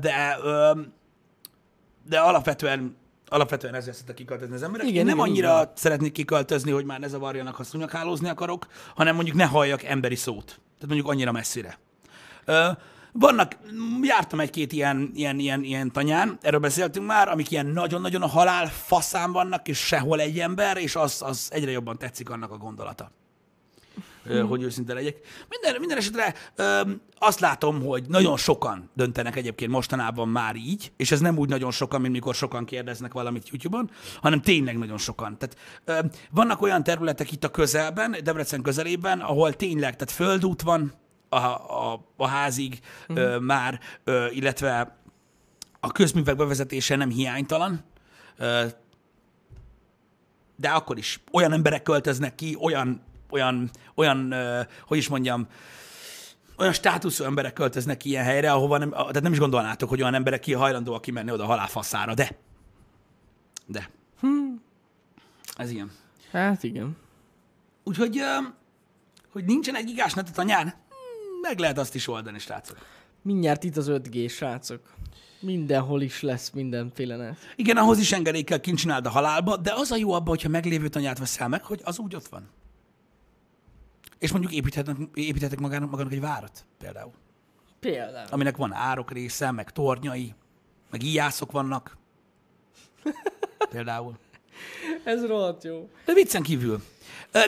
[0.00, 0.38] de,
[2.08, 2.96] de alapvetően
[3.30, 4.86] alapvetően ezzel szeretek kiköltözni az emberek.
[4.86, 5.70] Igen, Én nem igen, annyira van.
[5.74, 10.44] szeretnék kiköltözni, hogy már ne zavarjanak, ha szunyaghálózni akarok, hanem mondjuk ne halljak emberi szót.
[10.44, 11.78] Tehát mondjuk annyira messzire.
[13.12, 13.56] Vannak,
[14.02, 18.66] jártam egy-két ilyen, ilyen, ilyen, ilyen tanyán, erről beszéltünk már, amik ilyen nagyon-nagyon a halál
[18.66, 23.10] faszán vannak, és sehol egy ember, és az, az egyre jobban tetszik annak a gondolata.
[24.24, 25.16] Ö, hogy őszinte legyek.
[25.48, 26.80] Minden, minden esetre ö,
[27.18, 31.70] azt látom, hogy nagyon sokan döntenek egyébként mostanában már így, és ez nem úgy nagyon
[31.70, 33.90] sokan, mint mikor sokan kérdeznek valamit YouTube-on,
[34.20, 35.38] hanem tényleg nagyon sokan.
[35.38, 40.92] Tehát ö, vannak olyan területek itt a közelben, Debrecen közelében, ahol tényleg, tehát földút van
[41.28, 44.96] a, a, a házig ö, már, ö, illetve
[45.80, 47.84] a közművek bevezetése nem hiánytalan,
[48.36, 48.64] ö,
[50.56, 55.46] de akkor is olyan emberek költöznek ki, olyan, olyan, olyan ö, hogy is mondjam,
[56.58, 60.14] olyan státuszú emberek költöznek ki ilyen helyre, ahova nem, tehát nem is gondolnátok, hogy olyan
[60.14, 62.30] emberek ki hajlandóak kimenni oda halálfaszára, de.
[63.66, 63.90] De.
[65.56, 65.90] Ez ilyen.
[66.32, 66.96] Hát igen.
[67.84, 68.20] Úgyhogy,
[69.32, 70.74] hogy nincsen egy gigás net a hmm,
[71.40, 72.78] meg lehet azt is oldani, srácok.
[73.22, 74.80] Mindjárt itt az 5G, srácok.
[75.40, 77.36] Mindenhol is lesz mindenféle net.
[77.56, 80.48] Igen, ahhoz is engedély kell kint csináld a halálba, de az a jó abban, hogyha
[80.48, 82.48] meglévő tanyát veszel meg, hogy az úgy ott van.
[84.18, 87.12] És mondjuk építhetnek, építhetek magának, magának egy várat például,
[87.80, 88.26] Például.
[88.30, 90.34] aminek van árok része, meg tornyai,
[90.90, 91.96] meg íjászok vannak.
[93.70, 94.18] Például.
[95.04, 95.88] Ez rohadt jó.
[96.04, 96.82] De viccen kívül.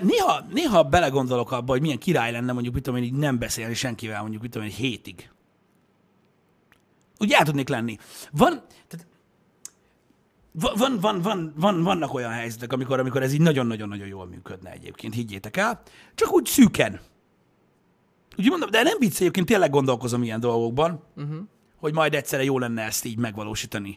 [0.02, 3.74] Néha, néha belegondolok abba, hogy milyen király lenne mondjuk, mit tudom én, így nem beszélni
[3.74, 5.30] senkivel mondjuk, mit tudom én, hétig.
[7.18, 7.96] Úgy el tudnék lenni.
[8.32, 9.06] Van, tehát,
[10.52, 14.70] va- van, van, van, van, vannak olyan helyzetek, amikor, amikor ez így nagyon-nagyon-nagyon jól működne
[14.70, 15.82] egyébként, higgyétek el.
[16.14, 17.00] Csak úgy szűken.
[18.38, 21.36] Úgy mondom, de nem vicc, egyébként tényleg gondolkozom ilyen dolgokban, uh-huh.
[21.80, 23.96] Hogy majd egyszerre jó lenne ezt így megvalósítani,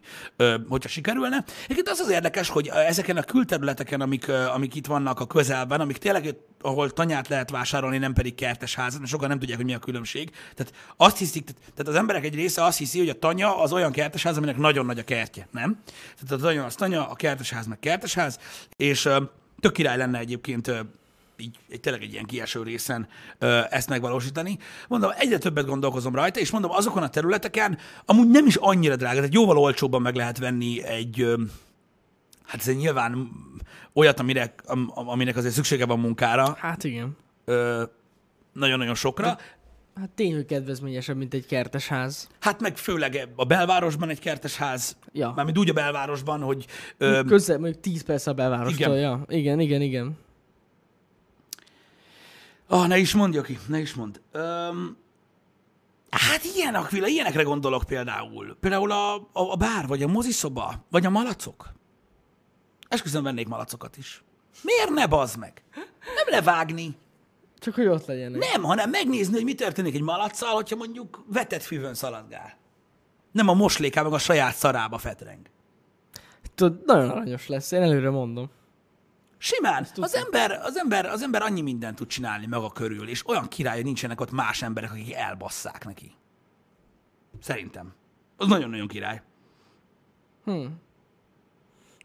[0.70, 1.44] hogyha sikerülne.
[1.64, 5.98] Egyébként az az érdekes, hogy ezeken a külterületeken, amik, amik itt vannak a közelben, amik
[5.98, 9.74] tényleg, ahol tanyát lehet vásárolni, nem pedig kertes házat, mert sokan nem tudják, hogy mi
[9.74, 10.30] a különbség.
[10.30, 13.92] Tehát azt hiszik, tehát az emberek egy része azt hiszi, hogy a tanya az olyan
[13.92, 15.80] kertesház, aminek nagyon nagy a kertje, nem?
[16.16, 18.40] Tehát a tanya az tanya, a kertesház meg kertesház,
[18.76, 19.24] és ö,
[19.60, 20.72] tök király lenne egyébként
[21.38, 23.08] így egy, tényleg egy ilyen kieső részen
[23.40, 24.58] ö, ezt megvalósítani.
[24.88, 29.16] Mondom, egyre többet gondolkozom rajta, és mondom, azokon a területeken amúgy nem is annyira drága,
[29.16, 31.36] tehát jóval olcsóbban meg lehet venni egy, ö,
[32.46, 33.30] hát ez egy nyilván
[33.94, 37.18] olyat, amire, am, aminek azért szüksége van munkára, Hát igen.
[37.46, 37.84] ö,
[38.54, 39.38] nagyon-nagyon sokra.
[39.96, 42.28] Hát tény, hogy kedvezményesebb, mint egy kertes ház.
[42.40, 45.34] Hát meg főleg a belvárosban egy kertes ház, Ja.
[45.36, 46.66] mármint úgy a belvárosban, hogy
[46.98, 48.96] ö, Közel, mondjuk 10 perc a belvárostól.
[48.96, 49.00] Igen.
[49.02, 49.24] Ja.
[49.28, 50.18] Igen, igen, igen.
[52.74, 54.20] Ah, ne is mondj, aki, ne is mondd.
[54.32, 54.98] Öm,
[56.10, 58.58] hát ilyen, Aquila, ilyenekre gondolok például.
[58.60, 61.72] Például a, a, a bár, vagy a moziszoba, vagy a malacok.
[62.88, 64.24] Esküszöm vennék malacokat is.
[64.62, 65.64] Miért ne bazd meg?
[66.16, 66.96] Nem levágni.
[67.60, 68.52] Csak hogy ott legyenek.
[68.52, 72.58] Nem, hanem megnézni, hogy mi történik egy malacsal, hogyha mondjuk vetett füvön szaladgál.
[73.32, 75.50] Nem a mosléká, meg a saját szarába fetreng.
[76.56, 78.50] Tudod, nagyon aranyos lesz, én előre mondom.
[79.44, 79.88] Simán.
[79.96, 83.76] Az ember, az, ember, az ember annyi mindent tud csinálni maga körül, és olyan király,
[83.76, 86.16] hogy nincsenek ott más emberek, akik elbasszák neki.
[87.40, 87.94] Szerintem.
[88.38, 89.22] Az nagyon-nagyon király.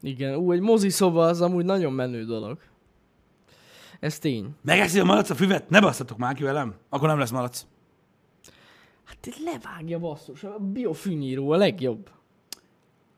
[0.00, 2.58] Igen, ú, egy mozi szoba az amúgy nagyon menő dolog.
[4.00, 4.56] Ez tény.
[4.62, 5.70] Megeszi a malac a füvet?
[5.70, 6.74] Ne basszatok már ki velem.
[6.88, 7.66] Akkor nem lesz malac.
[9.04, 12.10] Hát levágja basszus, a biofűnyíró a legjobb.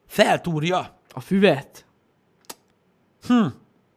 [0.07, 0.99] Feltúrja.
[1.09, 1.87] A füvet?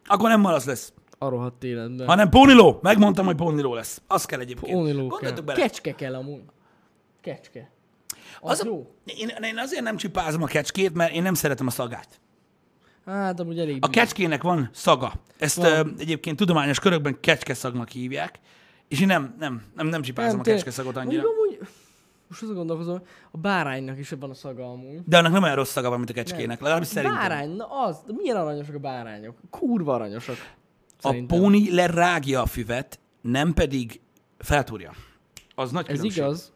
[0.06, 0.92] Akkor nem malac lesz.
[1.18, 2.06] A rohadt életben.
[2.06, 2.78] Hanem póniló.
[2.82, 4.02] Megmondtam, hogy póniló lesz.
[4.06, 4.72] Az kell egyébként.
[4.72, 5.08] Póniló kell.
[5.08, 5.58] Gondoljatok bele.
[5.60, 6.42] Kecske kell amúgy.
[7.20, 7.70] Kecske.
[8.40, 8.94] Az, Az a, jó.
[9.04, 12.20] én, én azért nem csipázom a kecskét, mert én nem szeretem a szagát.
[13.06, 15.12] Hát amúgy elég A kecskének van szaga.
[15.38, 15.66] Ezt Van.
[15.66, 18.38] ö, egyébként tudományos körökben kecskeszagnak hívják,
[18.88, 20.62] és én nem, nem, nem, nem csipázom a tényleg.
[20.64, 21.22] kecskeszagot annyira.
[21.22, 21.68] Mondjuk amúgy,
[22.28, 25.00] most azon gondolkozom, a báránynak is van a szaga amúgy.
[25.06, 27.18] De annak nem olyan rossz szaga van, mint a kecskének, legalábbis szerintem.
[27.18, 29.36] Bárány, na az, de milyen aranyosak a bárányok?
[29.50, 30.36] Kurva aranyosak.
[30.98, 31.38] A Szerintem.
[31.38, 34.00] póni lerágja a füvet, nem pedig
[34.38, 34.92] feltúrja.
[35.54, 36.22] Az nagy Ez különbség.
[36.22, 36.52] igaz.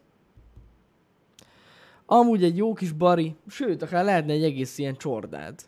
[2.06, 5.60] Amúgy egy jó kis bari, sőt, akár lehetne egy egész ilyen csordád.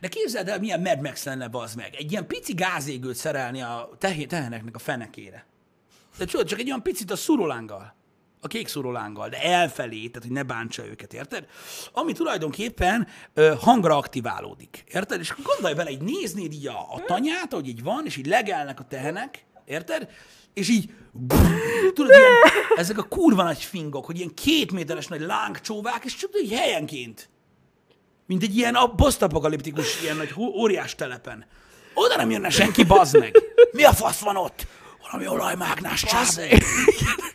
[0.00, 1.94] De képzeld el, milyen Mad Max lenne az meg.
[1.94, 5.46] Egy ilyen pici gázégőt szerelni a tehé, teheneknek a fenekére.
[6.18, 7.94] De tudod, csak egy olyan picit a szurolánggal.
[8.44, 11.46] A kék szurolánggal, de elfelé, tehát hogy ne bántsa őket, érted?
[11.92, 15.20] Ami tulajdonképpen ö, hangra aktiválódik, érted?
[15.20, 18.26] És akkor gondolj bele, így néznéd így a, a tanyát, ahogy így van, és így
[18.26, 20.08] legelnek a tehenek, érted?
[20.54, 20.90] És így,
[21.94, 22.32] tudod, ilyen,
[22.76, 27.30] ezek a kurva nagy fingok, hogy ilyen két méteres nagy lángcsóvák, és csak így helyenként
[28.26, 31.46] mint egy ilyen posztapokaliptikus, ilyen nagy óriás telepen.
[31.94, 33.36] Oda nem jönne senki, bazd meg.
[33.72, 34.66] Mi a fasz van ott?
[35.10, 36.58] Valami olajmágnás császé.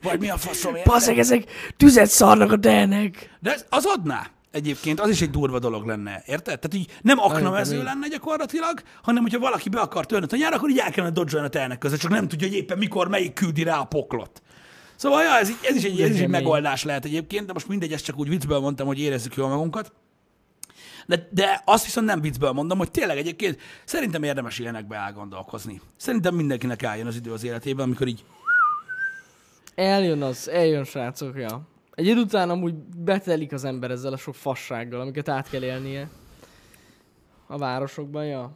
[0.02, 0.92] Vagy mi a faszom, érted?
[0.94, 1.44] Passzeg, ezek
[1.78, 3.38] tüzet szarnak a tehenek.
[3.40, 6.60] De ez, az adná egyébként, az is egy durva dolog lenne, érted?
[6.60, 10.70] Tehát így nem aknamező lenne gyakorlatilag, hanem hogyha valaki be akar törni a tanyára, akkor
[10.70, 13.64] így el kellene dodge a tehenek között, csak nem tudja, hogy éppen mikor melyik küldi
[13.64, 14.42] rá a poklot.
[14.96, 17.92] Szóval ja, ez, ez is egy, ez is egy megoldás lehet egyébként, de most mindegy,
[17.92, 19.92] ezt csak úgy viccből mondtam, hogy érezzük jól magunkat.
[21.08, 25.82] De, de azt viszont nem viccből mondom, hogy tényleg egyébként szerintem érdemes ilyenekbe elgondolkozni.
[25.98, 28.24] Szerintem mindenkinek álljon az idő az életében, amikor így
[29.76, 31.62] Eljön az, eljön srácok, ja.
[31.92, 36.10] Egy idő után amúgy betelik az ember ezzel a sok fassággal, amiket át kell élnie.
[37.48, 38.52] A városokban, ja.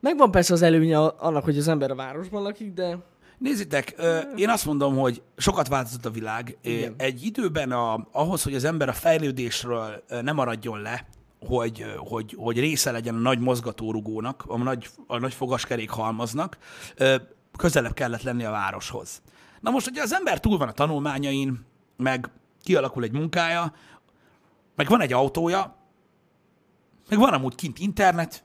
[0.00, 2.98] Megvan persze az előnye annak, hogy az ember a városban lakik, de
[3.38, 3.94] Nézzétek,
[4.36, 6.58] én azt mondom, hogy sokat változott a világ.
[6.62, 6.94] Igen.
[6.96, 11.06] Egy időben a, ahhoz, hogy az ember a fejlődésről ö, ne maradjon le,
[11.40, 16.58] hogy, hogy, hogy része legyen a nagy mozgatórugónak, a nagy, a nagy fogaskerék halmaznak,
[17.56, 19.22] közelebb kellett lenni a városhoz.
[19.60, 22.30] Na most, hogyha az ember túl van a tanulmányain, meg
[22.62, 23.72] kialakul egy munkája,
[24.76, 25.76] meg van egy autója,
[27.08, 28.44] meg van amúgy kint internet,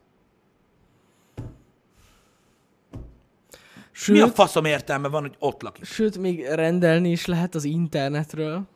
[3.92, 5.86] sőt, mi a faszom értelme van, hogy ott lakik?
[5.86, 8.68] sőt, még rendelni is lehet az internetről.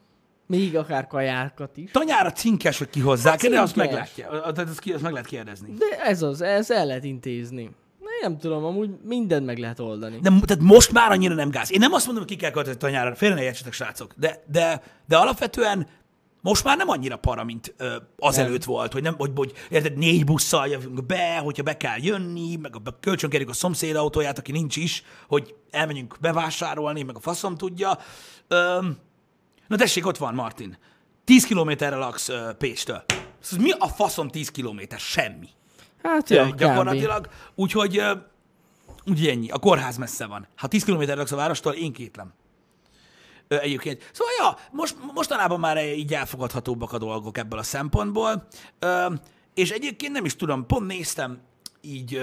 [0.47, 1.91] Még akár kajákat is.
[1.91, 5.73] Tanyára cinkes, hogy kihozzák, Hát de azt meg, lehet, azt, ki, azt meg lehet kérdezni.
[5.73, 7.69] De ez az, ez el lehet intézni.
[8.21, 10.19] Nem tudom, amúgy mindent meg lehet oldani.
[10.21, 11.71] De tehát most már annyira nem gáz.
[11.71, 14.81] Én nem azt mondom, hogy ki kell költözni tanyára, félre ne értsetek, srácok, de, de,
[15.07, 15.87] de alapvetően
[16.45, 20.23] most már nem annyira para, mint ö, azelőtt volt, hogy, nem, hogy, hogy érted, négy
[20.23, 24.75] busszal jövünk be, hogyha be kell jönni, meg a, kölcsönkérjük a szomszéd autóját, aki nincs
[24.75, 27.97] is, hogy elmenjünk bevásárolni, meg a faszom tudja.
[28.47, 28.97] Öm,
[29.67, 30.77] na tessék, ott van Martin.
[31.23, 33.03] 10 kilométerre laksz uh, Pécstől.
[33.41, 34.99] Ez mi a faszom 10 kilométer?
[34.99, 35.47] Semmi.
[36.03, 37.29] Hát ja, gyakorlatilag.
[37.55, 38.11] Úgyhogy uh,
[39.05, 39.49] úgy ennyi.
[39.49, 40.47] A kórház messze van.
[40.55, 42.33] Ha 10 kilométerre laksz a várostól, én kétlem.
[43.47, 44.09] Egyébként.
[44.13, 48.47] Szóval, ja, most, mostanában már így elfogadhatóbbak a dolgok ebből a szempontból.
[49.53, 51.39] És egyébként nem is tudom, pont néztem
[51.81, 52.21] így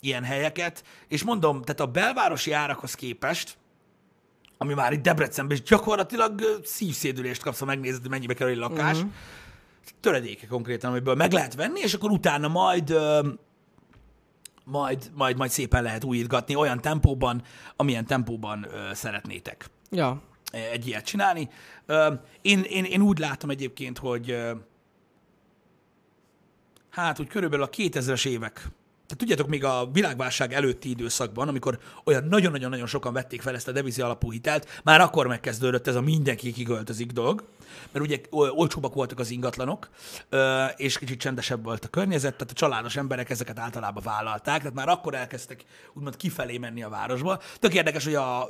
[0.00, 3.56] ilyen helyeket, és mondom, tehát a belvárosi árakhoz képest,
[4.58, 8.96] ami már itt Debrecenben is gyakorlatilag szívszédülést kapsz, ha megnézed, hogy mennyibe kerül egy lakás.
[8.96, 9.12] Uh-huh.
[10.00, 12.94] Töredéke konkrétan, amiből meg lehet venni, és akkor utána majd
[14.64, 17.42] majd, majd, majd szépen lehet újítgatni olyan tempóban,
[17.76, 20.22] amilyen tempóban ö, szeretnétek Ja.
[20.52, 21.48] egy ilyet csinálni.
[22.42, 24.36] Én, én, én úgy látom egyébként, hogy
[26.90, 28.54] hát úgy körülbelül a 2000-es évek,
[29.06, 33.72] tehát tudjátok, még a világválság előtti időszakban, amikor olyan nagyon-nagyon-nagyon sokan vették fel ezt a
[33.72, 37.44] devizi alapú hitelt, már akkor megkezdődött ez a mindenki kiköltözik dolog,
[37.92, 39.88] mert ugye ol- olcsóbbak voltak az ingatlanok,
[40.76, 44.88] és kicsit csendesebb volt a környezet, tehát a családos emberek ezeket általában vállalták, tehát már
[44.88, 47.40] akkor elkezdtek úgymond kifelé menni a városba.
[47.58, 48.48] Tök érdekes, hogy a,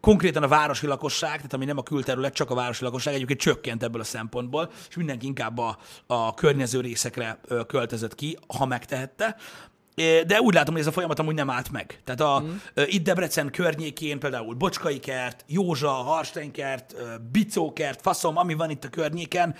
[0.00, 3.82] konkrétan a városi lakosság, tehát ami nem a külterület, csak a városi lakosság egyébként csökkent
[3.82, 9.36] ebből a szempontból, és mindenki inkább a, a környező részekre költözött ki, ha megtehette.
[10.26, 12.00] De úgy látom, hogy ez a folyamat amúgy nem állt meg.
[12.04, 12.82] Tehát a, mm.
[12.86, 16.94] itt Debrecen környékén például Bocskai kert, Józsa, Harsteinkert,
[17.32, 19.54] Bicókert, faszom, ami van itt a környéken,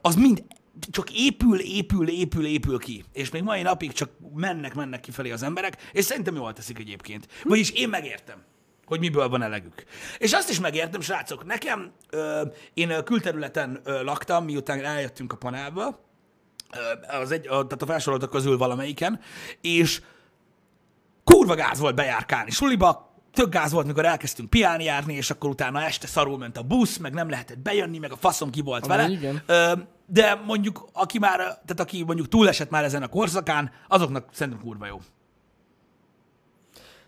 [0.00, 0.44] az mind
[0.90, 3.04] csak épül, épül, épül, épül ki.
[3.12, 7.26] És még mai napig csak mennek, mennek kifelé az emberek, és szerintem jól teszik egyébként.
[7.42, 8.42] Vagyis én megértem
[8.86, 9.84] hogy miből van elegük.
[10.18, 12.42] És azt is megértem, srácok, nekem, ö,
[12.74, 16.00] én külterületen ö, laktam, miután eljöttünk a panelba,
[17.20, 19.20] az egy, a, tehát a felsoroltak közül valamelyiken,
[19.60, 20.02] és
[21.24, 25.82] kurva gáz volt bejárkálni suliba, tök gáz volt, mikor elkezdtünk piálni járni, és akkor utána
[25.82, 29.08] este szarul ment a busz, meg nem lehetett bejönni, meg a faszom ki volt vele.
[29.08, 29.42] igen.
[30.06, 34.86] De mondjuk, aki már, tehát aki mondjuk túlesett már ezen a korszakán, azoknak szerintem kurva
[34.86, 35.00] jó.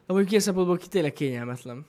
[0.07, 1.87] De mondjuk ilyen szempontból ki tényleg kényelmetlen.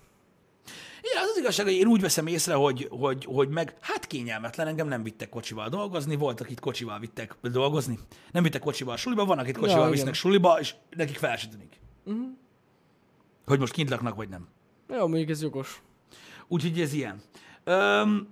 [1.11, 4.67] Igen, az az igazság, hogy én úgy veszem észre, hogy, hogy, hogy meg, hát kényelmetlen,
[4.67, 7.99] engem nem vittek kocsival dolgozni, volt, akit kocsival vittek dolgozni,
[8.31, 9.97] nem vittek kocsival suliba, van, akit kocsival Ja, ja, igen.
[9.97, 11.79] visznek suliba, és nekik fel se tűnik.
[12.03, 12.25] Uh-huh.
[13.45, 14.47] Hogy most kint laknak, vagy nem.
[14.89, 15.81] Jó, mondjuk ez jogos.
[16.47, 17.21] Úgyhogy ez ilyen.
[17.63, 18.27] Öm,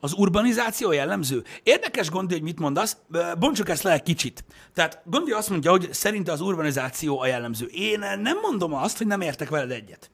[0.00, 1.44] az urbanizáció jellemző.
[1.62, 2.96] Érdekes Gondi, hogy mit mondasz,
[3.38, 4.44] bontsuk ezt le egy kicsit.
[4.74, 7.66] Tehát Gondi azt mondja, hogy szerinte az urbanizáció a jellemző.
[7.66, 10.10] Én nem mondom azt, hogy nem értek veled egyet.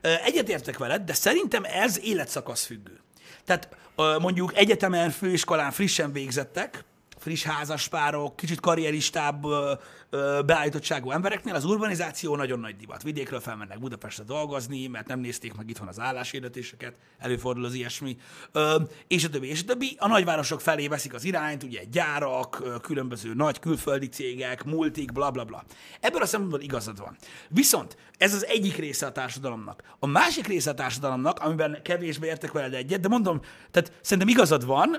[0.00, 3.00] Ö, Egyet értek veled, de szerintem ez életszakasz függő.
[3.44, 3.68] Tehát
[4.18, 6.84] mondjuk egyetemen, főiskolán frissen végzettek,
[7.18, 9.44] friss házaspárok, kicsit karrieristább
[10.46, 13.02] beállítottságú embereknél az urbanizáció nagyon nagy divat.
[13.02, 18.16] Vidékről felmennek Budapestre dolgozni, mert nem nézték meg itthon az álláshirdetéseket, előfordul az ilyesmi,
[19.08, 19.96] és a többi, és a többi.
[19.98, 25.44] A nagyvárosok felé veszik az irányt, ugye gyárak, különböző nagy külföldi cégek, multik, bla bla
[25.44, 25.64] bla.
[26.00, 27.16] Ebből a szempontból igazad van.
[27.48, 29.82] Viszont ez az egyik része a társadalomnak.
[29.98, 33.40] A másik része a társadalomnak, amiben kevésbé értek veled egyet, de mondom,
[33.70, 34.96] tehát szerintem igazad van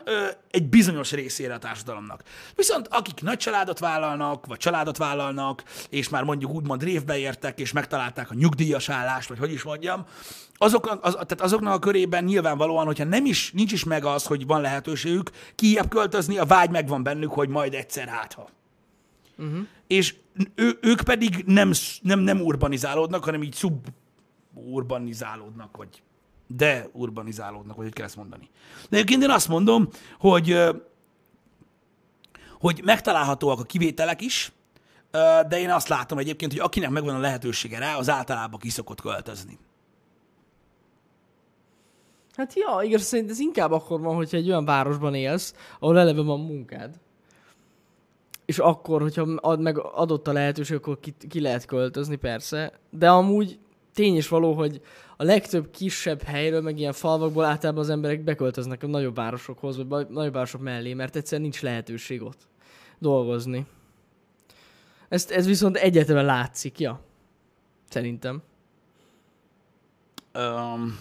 [0.52, 2.24] egy bizonyos részére a társadalomnak.
[2.56, 7.72] Viszont akik nagy családot vállalnak, vagy családot vállalnak, és már mondjuk úgymond révbe értek, és
[7.72, 10.06] megtalálták a nyugdíjas állást, vagy hogy is mondjam,
[10.62, 14.46] azoknak, az, tehát azoknak a körében nyilvánvalóan, hogyha nem is, nincs is meg az, hogy
[14.46, 18.50] van lehetőségük kijebb költözni, a vágy megvan bennük, hogy majd egyszer hátha.
[19.38, 19.68] Uh-huh.
[19.88, 20.16] És
[20.56, 23.56] ő, ők pedig nem, nem, nem urbanizálódnak, hanem így
[24.54, 26.02] suburbanizálódnak, vagy
[26.48, 28.50] de urbanizálódnak, vagy hogy kell ezt mondani.
[28.90, 30.58] De egyébként én azt mondom, hogy,
[32.60, 34.52] hogy megtalálhatóak a kivételek is,
[35.48, 39.02] de én azt látom egyébként, hogy akinek megvan a lehetősége rá, az általában ki szokott
[39.02, 39.58] költözni.
[42.36, 46.22] Hát ja, igaz, szerint ez inkább akkor van, hogyha egy olyan városban élsz, ahol eleve
[46.22, 47.00] van munkád.
[48.46, 52.80] És akkor, hogyha ad, meg adott a lehetőség, akkor ki, ki lehet költözni, persze.
[52.90, 53.60] De amúgy
[53.94, 54.82] tény is való, hogy
[55.18, 60.08] a legtöbb kisebb helyről, meg ilyen falvakból általában az emberek beköltöznek a nagyobb városokhoz, vagy
[60.08, 62.48] nagyobb városok mellé, mert egyszerűen nincs lehetőség ott
[63.00, 63.66] dolgozni.
[65.10, 67.02] Ezt, ez viszont egyetemen látszik, ja.
[67.90, 68.42] Szerintem.
[70.34, 71.00] Um,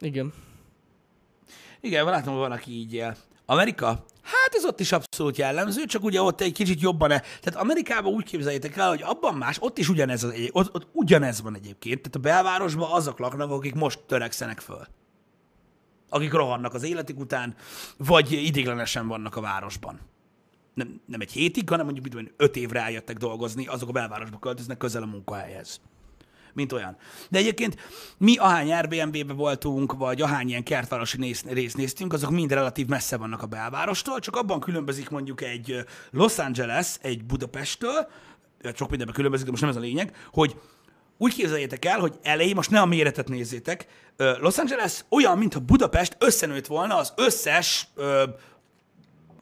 [0.00, 0.32] Igen.
[1.80, 3.16] igen, látom, van, aki így él.
[3.46, 3.86] Amerika?
[4.22, 8.12] Hát ez ott is abszolút jellemző, csak ugye ott egy kicsit jobban, e- tehát Amerikában
[8.12, 11.54] úgy képzeljétek el, hogy abban más, ott is ugyanez, az, egy- ott, ott ugyanez van
[11.54, 14.86] egyébként, tehát a belvárosban azok laknak, akik most törekszenek föl.
[16.08, 17.54] Akik rohannak az életük után,
[17.96, 20.00] vagy idéglenesen vannak a városban.
[20.74, 24.76] Nem, nem egy hétig, hanem mondjuk tudom öt évre eljöttek dolgozni, azok a belvárosba költöznek
[24.76, 25.80] közel a munkahelyhez.
[26.54, 26.96] mint olyan.
[27.30, 27.76] De egyébként
[28.18, 33.16] mi ahány Airbnb-be voltunk, vagy ahány ilyen kertvárosi néz, részt néztünk, azok mind relatív messze
[33.16, 38.08] vannak a belvárostól, csak abban különbözik mondjuk egy Los Angeles egy Budapesttől,
[38.74, 40.56] sok mindenben különbözik, de most nem ez a lényeg, hogy
[41.18, 46.16] úgy képzeljétek el, hogy elején, most ne a méretet nézzétek, Los Angeles olyan, mintha Budapest
[46.18, 47.88] összenőtt volna az összes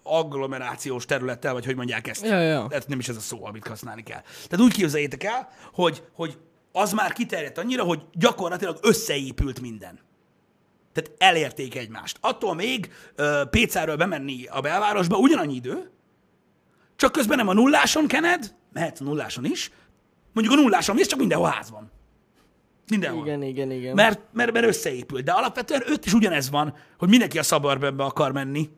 [0.02, 2.24] agglomerációs területtel, vagy hogy mondják ezt.
[2.24, 2.66] Ja, ja.
[2.68, 4.20] Tehát nem is ez a szó, amit használni kell.
[4.20, 6.38] Tehát úgy képzeljétek el, hogy, hogy
[6.72, 10.00] az már kiterjedt annyira, hogy gyakorlatilag összeépült minden.
[10.92, 12.18] Tehát elérték egymást.
[12.20, 15.90] Attól még ö, Pécáról bemenni a belvárosba ugyanannyi idő,
[16.96, 19.70] csak közben nem a nulláson kened, mehet a nulláson is,
[20.32, 21.90] mondjuk a nulláson mész, csak mindenhol ház van.
[22.88, 23.26] Mindenhol.
[23.26, 23.94] Igen, igen, igen.
[23.94, 25.24] Mert, mert, mert összeépült.
[25.24, 28.70] De alapvetően őt is ugyanez van, hogy mindenki a suburbbe akar menni,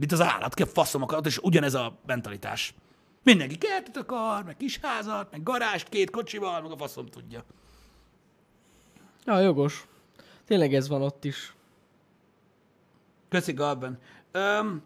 [0.00, 2.74] mint az állat, kell faszom akar, és ugyanez a mentalitás.
[3.22, 7.44] Mindenki kertet akar, meg kis házat, meg garást, két kocsival, meg a faszom tudja.
[9.24, 9.86] Ja, jogos.
[10.46, 11.54] Tényleg ez van ott is.
[13.28, 13.98] Köszi, Galben.
[14.32, 14.82] Öm,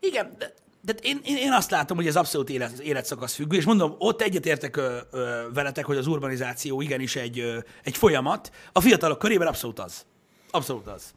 [0.00, 3.64] igen, de, de én, én, én azt látom, hogy ez abszolút élet, életszakasz függő, és
[3.64, 8.52] mondom, ott egyetértek ö, ö, veletek, hogy az urbanizáció igenis egy, ö, egy folyamat.
[8.72, 10.06] A fiatalok körében abszolút az.
[10.50, 11.14] Abszolút az.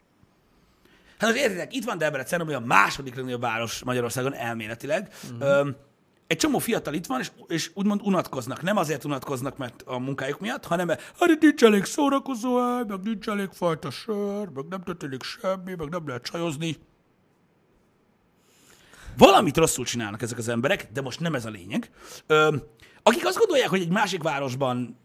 [1.19, 5.13] Hát most értitek, itt van Debrecen, ami a második legnagyobb város Magyarországon elméletileg.
[5.39, 5.67] Uh-huh.
[6.27, 8.61] egy csomó fiatal itt van, és, és úgymond unatkoznak.
[8.61, 12.83] Nem azért unatkoznak, mert a munkájuk miatt, hanem mert hát itt nincs elég szórakozó hely,
[12.87, 16.77] meg nincs elég fajta sör, meg nem történik semmi, meg nem lehet csajozni.
[19.17, 21.89] Valamit rosszul csinálnak ezek az emberek, de most nem ez a lényeg.
[22.27, 22.55] Ö,
[23.03, 24.99] akik azt gondolják, hogy egy másik városban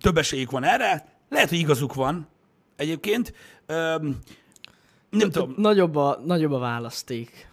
[0.00, 2.28] több esélyük van erre, lehet, hogy igazuk van
[2.76, 3.32] egyébként.
[3.66, 4.08] Ö,
[5.10, 7.48] nem tudom, Nagyobb a, nagyobb a választék.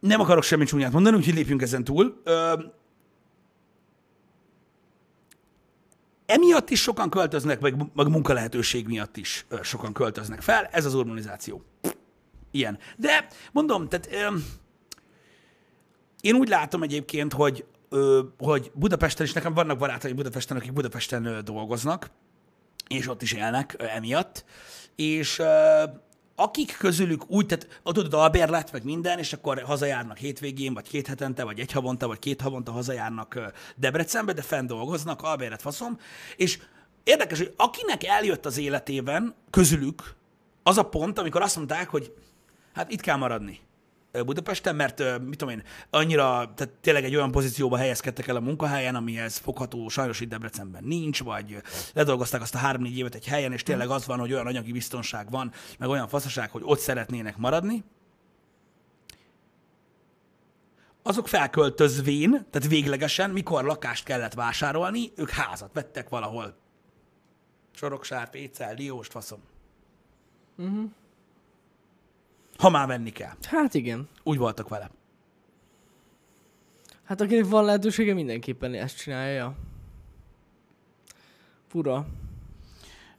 [0.00, 2.20] nem akarok semmi csúnyát mondani, úgyhogy lépjünk ezen túl.
[2.24, 2.62] Ö,
[6.26, 10.64] emiatt is sokan költöznek, meg, meg munkalehetőség miatt is ö, sokan költöznek fel.
[10.64, 11.62] Ez az urbanizáció.
[12.50, 12.78] Ilyen.
[12.96, 14.36] De mondom, tehát ö,
[16.20, 21.24] én úgy látom egyébként, hogy, ö, hogy Budapesten is nekem vannak barátaim Budapesten, akik Budapesten
[21.24, 22.10] ö, dolgoznak,
[22.88, 24.44] és ott is élnek ö, emiatt,
[24.96, 25.42] és
[26.36, 31.44] akik közülük úgy, tehát tudod albérlet, meg minden, és akkor hazajárnak hétvégén, vagy két hetente,
[31.44, 35.98] vagy egy havonta, vagy két havonta hazajárnak Debrecenbe, de fenn dolgoznak, albérlet faszom,
[36.36, 36.58] és
[37.04, 40.14] érdekes, hogy akinek eljött az életében közülük
[40.62, 42.14] az a pont, amikor azt mondták, hogy
[42.72, 43.60] hát itt kell maradni
[44.24, 48.94] Budapesten, mert mit tudom én, annyira, tehát tényleg egy olyan pozícióba helyezkedtek el a munkahelyen,
[48.94, 51.56] amihez fogható sajnos itt Debrecenben nincs, vagy
[51.92, 55.30] ledolgozták azt a három-négy évet egy helyen, és tényleg az van, hogy olyan anyagi biztonság
[55.30, 57.84] van, meg olyan faszaság, hogy ott szeretnének maradni,
[61.06, 66.56] azok felköltözvén, tehát véglegesen, mikor lakást kellett vásárolni, ők házat vettek valahol.
[67.72, 69.40] Soroksár, Pécel, Dióst, faszom.
[70.56, 70.90] Uh-huh.
[72.58, 73.32] Ha már venni kell.
[73.42, 74.08] Hát igen.
[74.22, 74.90] Úgy voltak vele.
[77.04, 79.56] Hát akinek van lehetősége, mindenképpen ezt csinálja.
[81.66, 82.06] Fura.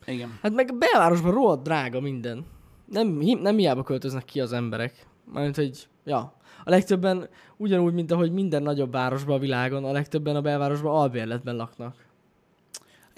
[0.06, 0.40] Igen.
[0.42, 2.46] Hát meg a belvárosban rohadt drága minden.
[2.86, 5.08] Nem, nem hiába költöznek ki az emberek.
[5.24, 6.34] Mármint, hogy ja,
[6.64, 11.56] a legtöbben ugyanúgy, mint ahogy minden nagyobb városban a világon, a legtöbben a belvárosban albérletben
[11.56, 12.06] laknak.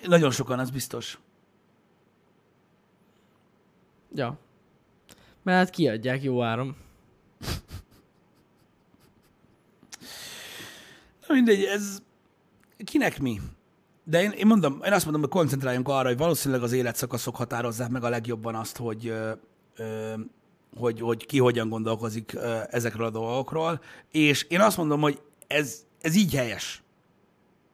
[0.05, 1.20] Nagyon sokan, az biztos.
[4.13, 4.38] Ja.
[5.48, 6.76] Mert hát kiadják jó áron.
[11.28, 12.02] Na mindegy, ez
[12.84, 13.41] kinek mi?
[14.04, 17.89] De én, én mondom, én azt mondom, hogy koncentráljunk arra, hogy valószínűleg az életszakaszok határozzák
[17.89, 19.32] meg a legjobban azt, hogy, ö,
[19.76, 20.14] ö,
[20.78, 23.82] hogy, hogy ki hogyan gondolkozik ö, ezekről a dolgokról.
[24.12, 26.84] És én azt mondom, hogy ez, ez így helyes.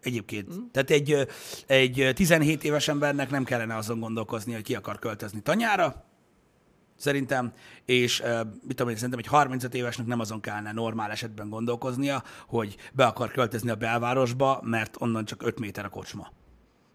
[0.02, 0.56] Egyébként.
[0.56, 0.62] Mm.
[0.72, 1.28] Tehát egy,
[1.68, 6.12] egy 17 éves embernek nem kellene azon gondolkozni, hogy ki akar költözni tanyára,
[7.04, 7.54] szerintem,
[7.86, 12.24] és uh, mit tudom én, szerintem egy 35 évesnek nem azon kellene normál esetben gondolkoznia,
[12.48, 16.32] hogy be akar költözni a belvárosba, mert onnan csak 5 méter a kocsma.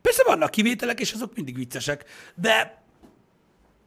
[0.01, 2.05] Persze vannak kivételek, és azok mindig viccesek,
[2.35, 2.83] de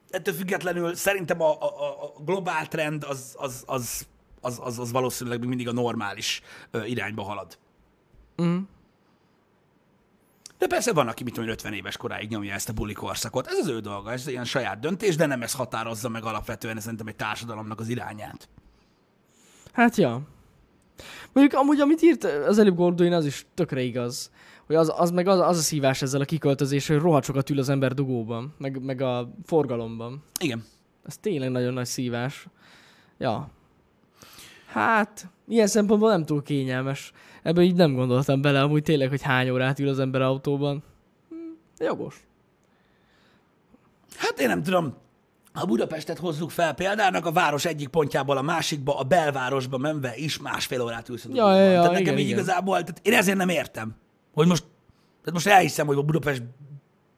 [0.10, 4.06] ettől függetlenül szerintem a, a, a globál trend az, az, az,
[4.42, 6.42] az, az, az valószínűleg mindig a normális
[6.86, 7.58] irányba halad.
[8.42, 8.58] Mm.
[10.62, 13.48] De persze van, aki mit tudom, én, 50 éves koráig nyomja ezt a buli korszakot.
[13.48, 17.08] Ez az ő dolga, ez ilyen saját döntés, de nem ez határozza meg alapvetően szerintem
[17.08, 18.50] egy társadalomnak az irányát.
[19.74, 20.22] Hát ja.
[21.34, 24.32] Mondjuk amúgy, amit írt az előbb Gordoin, az is tökre igaz.
[24.66, 27.60] Hogy az, az meg az, az a szívás ezzel a kiköltözéssel, hogy rohadt sokat ül
[27.60, 30.24] az ember dugóban, meg, meg a forgalomban.
[30.40, 30.66] Igen.
[31.06, 32.48] Ez tényleg nagyon nagy szívás.
[33.18, 33.50] Ja.
[34.68, 37.12] Hát, ilyen szempontból nem túl kényelmes.
[37.44, 40.84] Ebben így nem gondoltam bele, amúgy tényleg, hogy hány órát ül az ember autóban.
[41.30, 41.36] Hm,
[41.86, 42.28] jogos.
[44.18, 44.96] Hát én nem tudom,
[45.54, 50.40] ha Budapestet hozzuk fel példának, a város egyik pontjából a másikba, a belvárosba menve is
[50.40, 51.28] másfél órát ülsz.
[51.34, 52.38] Ja, ja, ja, tehát nekem igen, így igen.
[52.38, 53.96] igazából, tehát én ezért nem értem,
[54.34, 54.64] hogy most,
[55.20, 56.44] tehát most elhiszem, hogy a Budapest,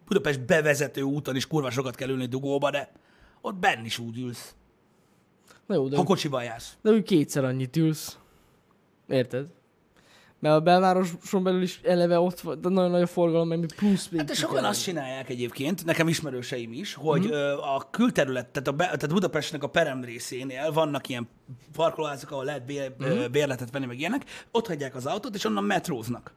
[0.07, 2.91] Budapest bevezető úton is kurva sokat kell ülni dugóba, de
[3.41, 4.55] ott benn is úgy ülsz,
[5.65, 6.77] Na jó, de, ha kocsival jársz.
[6.81, 8.17] de úgy kétszer annyit ülsz.
[9.07, 9.47] Érted?
[10.43, 14.07] Mert a belvároson belül is eleve ott van, de nagyon nagy a forgalom, mert plusz
[14.07, 17.31] még Hát de sokan azt csinálják egyébként, nekem ismerőseim is, hogy mm.
[17.75, 21.27] a külterület, tehát, a be, tehát Budapestnek a perem részénél vannak ilyen
[21.73, 23.31] parkolóházak, ahol lehet bé, mm.
[23.31, 26.33] bérletet venni, meg ilyenek, ott hagyják az autót, és onnan metróznak.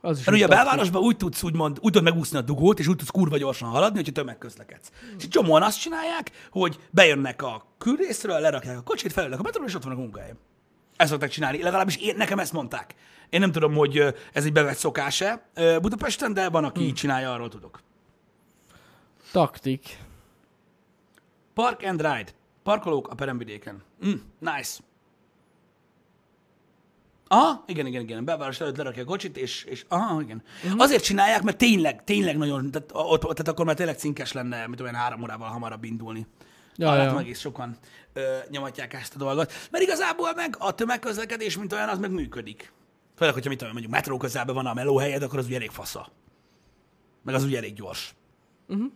[0.00, 2.86] Az is Mert ugye a belvárosban úgy tudsz úgymond, úgy tudod megúszni a dugót, és
[2.86, 4.90] úgy tudsz kurva gyorsan haladni, hogyha tömegközlekedsz.
[5.18, 9.68] És egy csomóan azt csinálják, hogy bejönnek a külrészről, lerakják a kocsit, felülnek a metróra,
[9.68, 10.34] és ott van a munkahelye.
[11.00, 11.62] Ezt szokták csinálni.
[11.62, 12.94] Legalábbis én, nekem ezt mondták.
[13.30, 17.48] Én nem tudom, hogy ez egy bevett szokás-e Budapesten, de van, aki így csinálja, arról
[17.48, 17.80] tudok.
[19.32, 19.98] Taktik.
[21.54, 22.30] Park and ride.
[22.62, 23.82] Parkolók a peremvidéken.
[24.06, 24.78] Mm, nice.
[27.28, 28.24] Aha, igen, igen, igen.
[28.24, 30.42] Belváros előtt lerakja a kocsit, és, és aha, igen.
[30.64, 30.82] Uh-huh.
[30.82, 34.80] Azért csinálják, mert tényleg, tényleg nagyon, tehát, ott, tehát akkor már tényleg cinkes lenne, mint
[34.80, 36.26] olyan három órával hamarabb indulni.
[36.80, 37.18] Ja, ja.
[37.18, 37.76] egész sokan
[38.12, 39.52] ö, nyomatják ezt a dolgot.
[39.70, 42.72] Mert igazából meg a tömegközlekedés, mint olyan, az meg működik.
[43.16, 46.08] Főleg, hogyha mit tudom, mondjuk metró közelben van a melóhelyed, akkor az ugye elég fasza.
[47.22, 48.14] Meg az ugye elég gyors.
[48.68, 48.92] Uh-huh.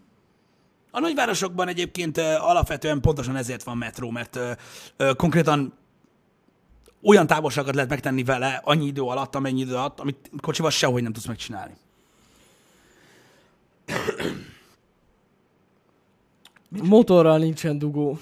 [0.90, 4.52] A nagyvárosokban egyébként ö, alapvetően pontosan ezért van metró, mert ö,
[4.96, 5.78] ö, konkrétan
[7.02, 11.12] olyan távolságokat lehet megtenni vele annyi idő alatt, amennyi idő alatt, amit kocsival sehogy nem
[11.12, 11.74] tudsz megcsinálni.
[16.82, 18.18] Motorral nincsen dugó.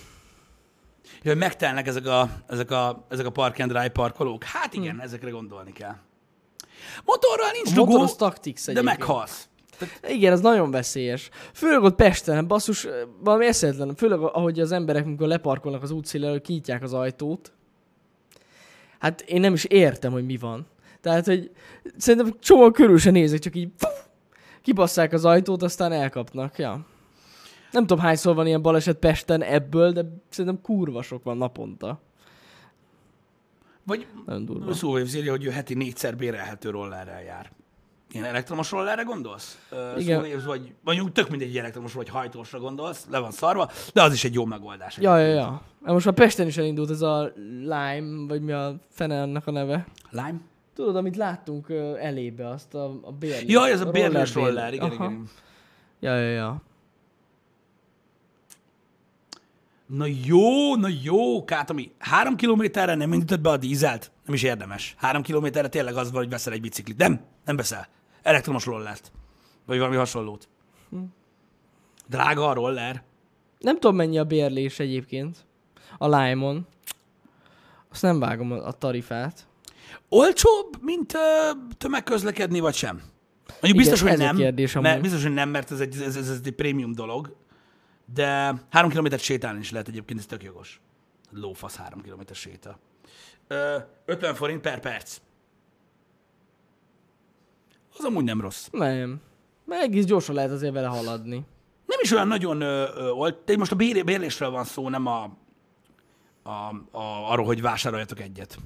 [1.22, 4.44] hogy megtelnek ezek a, ezek a, ezek a park and ride parkolók.
[4.44, 5.00] Hát igen, hmm.
[5.00, 5.96] ezekre gondolni kell.
[7.05, 9.46] Motorral nincs A dugó, motoros tactics de meghalsz.
[10.09, 11.28] Igen, ez nagyon veszélyes.
[11.53, 12.86] Főleg ott Pesten, hát basszus,
[13.20, 13.94] valami eszedlen.
[13.94, 17.53] Főleg ahogy az emberek, amikor leparkolnak az útszélről, kinyitják az ajtót.
[18.98, 20.66] Hát én nem is értem, hogy mi van.
[21.00, 21.50] Tehát, hogy
[21.96, 24.05] szerintem csomó körül se nézek, csak így puf,
[24.62, 26.59] kibasszák az ajtót, aztán elkapnak.
[26.59, 26.86] Ja.
[27.72, 32.00] Nem tudom, hányszor van ilyen baleset Pesten ebből, de szerintem kurva sok van naponta.
[33.84, 34.74] Vagy Nagyon durva.
[34.74, 37.50] szó írja, hogy ő heti négyszer bérelhető rollerrel jár.
[38.10, 39.68] Ilyen elektromos rollerre gondolsz?
[39.98, 40.24] Igen.
[40.24, 44.24] Szóval, vagy mondjuk tök mindegy, elektromos vagy hajtósra gondolsz, le van szarva, de az is
[44.24, 44.98] egy jó megoldás.
[45.00, 45.62] Ja, ja, ja.
[45.78, 49.86] Most már Pesten is elindult ez a Lime, vagy mi a fene ennek a neve.
[50.10, 50.40] Lime?
[50.74, 51.68] Tudod, amit láttunk
[52.00, 53.44] elébe, azt a, a bérlés.
[53.46, 55.04] Jaj, ez a bérlés roller roller, igen, Aha.
[55.04, 55.28] igen.
[56.00, 56.62] Ja, ja, ja.
[59.97, 61.93] Na jó, na jó, Kátomi.
[61.99, 64.11] Három kilométerre nem indítod be a dízelt?
[64.24, 64.95] Nem is érdemes.
[64.99, 66.97] Három kilométerre tényleg az van, hogy veszel egy biciklit.
[66.97, 67.88] Nem, nem veszel.
[68.22, 69.12] Elektromos rollert.
[69.66, 70.49] Vagy valami hasonlót.
[70.90, 70.99] Hm.
[72.09, 73.03] Drága a roller.
[73.59, 75.36] Nem tudom, mennyi a bérlés egyébként.
[75.99, 76.66] A Lime-on.
[77.90, 79.47] Azt nem vágom a, tarifát.
[80.09, 83.03] Olcsóbb, mint ö, tömegközlekedni, vagy sem?
[83.49, 84.36] Mondjuk biztos, Igen, hogy nem.
[84.36, 87.36] kérdés mert, biztos, hogy nem, mert ez egy, ez, ez, ez egy prémium dolog.
[88.14, 90.80] De három kilométert sétálni is lehet egyébként, ez tök jogos.
[91.30, 92.78] Lófasz három kilométer séta.
[93.46, 95.20] Ö, 50 forint per perc.
[97.98, 98.68] Az amúgy nem rossz.
[98.70, 99.20] Nem.
[99.64, 101.46] Mert egész gyorsan lehet azért vele haladni.
[101.86, 103.44] Nem is olyan nagyon ö, ö, olt.
[103.44, 105.22] De most a bér, bérlésről van szó, nem a,
[106.42, 106.50] a,
[106.90, 108.58] a, arról, hogy vásároljatok egyet.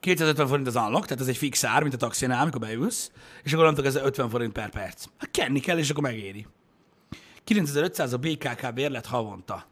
[0.00, 3.52] 250 forint az unlock, tehát ez egy fix ár, mint a taxinál, amikor beülsz, és
[3.52, 5.04] akkor onnantól ez 50 forint per perc.
[5.18, 6.46] Hát kenni kell, és akkor megéri.
[7.48, 9.66] 9500 a BKK bérlet havonta.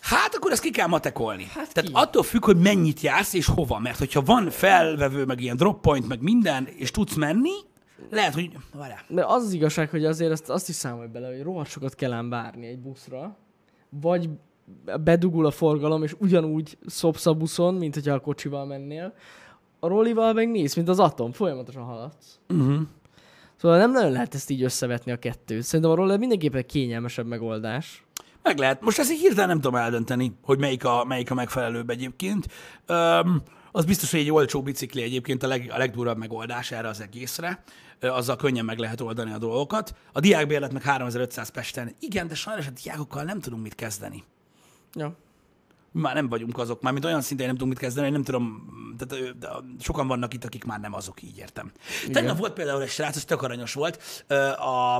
[0.00, 1.44] Hát akkor ezt ki kell matekolni.
[1.44, 1.94] Hát Tehát ki?
[1.96, 3.78] attól függ, hogy mennyit jársz és hova.
[3.78, 7.50] Mert hogyha van felvevő, meg ilyen drop point, meg minden, és tudsz menni,
[8.10, 8.50] lehet, hogy...
[8.74, 9.00] Várjál.
[9.08, 12.12] De az az igazság, hogy azért azt, azt is számolj bele, hogy rohadt sokat kell
[12.12, 13.36] ám várni egy buszra,
[13.88, 14.28] vagy
[15.00, 19.14] bedugul a forgalom, és ugyanúgy szopsz a buszon, mint hogyha a kocsival mennél.
[19.80, 22.38] A rollival meg néz, mint az atom, folyamatosan haladsz.
[22.48, 22.80] Uh-huh.
[23.56, 25.62] Szóval nem nagyon lehet ezt így összevetni a kettőt.
[25.62, 28.04] Szerintem a roller mindenképpen kényelmesebb megoldás.
[28.42, 28.80] Meg lehet.
[28.80, 32.46] Most ezt hirtelen nem tudom eldönteni, hogy melyik a, melyik a megfelelőbb egyébként.
[32.86, 33.42] Öm,
[33.72, 37.62] az biztos, hogy egy olcsó bicikli egyébként a, leg, a legdurabb megoldás erre az egészre.
[38.00, 39.94] Azzal könnyen meg lehet oldani a dolgokat.
[40.12, 41.94] A diákbérlet meg 3500 Pesten.
[42.00, 44.24] Igen, de sajnos a diákokkal nem tudunk mit kezdeni.
[44.92, 45.16] Ja.
[45.96, 48.66] Mi már nem vagyunk azok, már mint olyan szinten nem tudunk mit kezdeni, nem tudom,
[48.98, 49.24] tehát,
[49.80, 51.72] sokan vannak itt, akik már nem azok, így értem.
[52.12, 54.24] Tegnap volt például egy srác, ez tök aranyos volt,
[54.58, 54.96] a,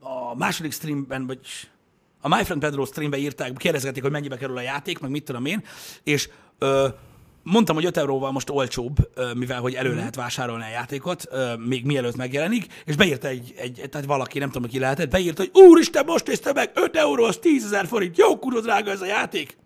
[0.00, 1.38] a második streamben, vagy
[2.20, 5.44] a My Friend Pedro streambe írták, kérdezgették, hogy mennyibe kerül a játék, meg mit tudom
[5.44, 5.64] én,
[6.02, 6.28] és
[6.58, 6.88] ö,
[7.42, 8.96] mondtam, hogy 5 euróval most olcsóbb,
[9.34, 11.28] mivel hogy elő lehet vásárolni a játékot,
[11.58, 15.62] még mielőtt megjelenik, és beírta egy, egy, tehát valaki, nem tudom, ki lehetett, beírta, hogy
[15.62, 19.06] úristen, most nézte meg, 5 euró, az 10 ezer forint, jó kurva drága ez a
[19.06, 19.56] játék.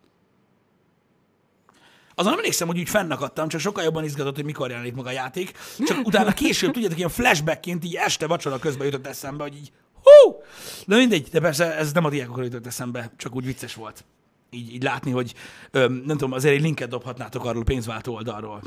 [2.21, 5.53] Azon emlékszem, hogy úgy fennakadtam, csak sokkal jobban izgatott, hogy mikor jelenik meg a játék.
[5.87, 10.43] Csak utána később, tudjátok, ilyen flashbackként így este vacsora közben jutott eszembe, hogy így hú!
[10.87, 14.05] De mindegy, de persze ez nem a diákokra jutott eszembe, csak úgy vicces volt.
[14.51, 15.35] Így, így látni, hogy
[15.71, 18.63] öm, nem tudom, azért egy linket dobhatnátok arról a pénzváltó oldalról,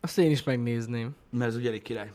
[0.00, 1.10] Azt én is megnézném.
[1.30, 2.10] mert ez ugye elég király.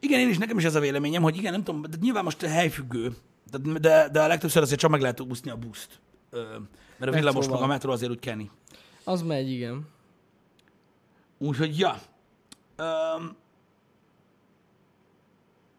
[0.00, 2.40] Igen, én is, nekem is ez a véleményem, hogy igen, nem tudom, de nyilván most
[2.40, 3.12] helyfüggő,
[3.44, 6.00] de, de, de a legtöbbször azért csak meg lehet úszni a buszt.
[6.30, 7.62] Mert a villamos meg Metróval.
[7.62, 8.50] a metró azért úgy kenni.
[9.04, 9.88] Az megy, igen.
[11.38, 12.00] Úgyhogy, ja.
[12.78, 13.36] Um,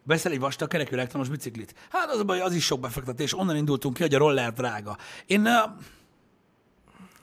[0.04, 1.76] veszel egy vastag kerekű elektromos biciklit.
[1.90, 3.38] Hát az a baj, az is sok befektetés.
[3.38, 4.98] Onnan indultunk ki, hogy a roller drága.
[5.26, 5.72] Én, uh,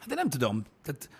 [0.06, 0.64] de nem tudom.
[0.82, 1.10] Tehát,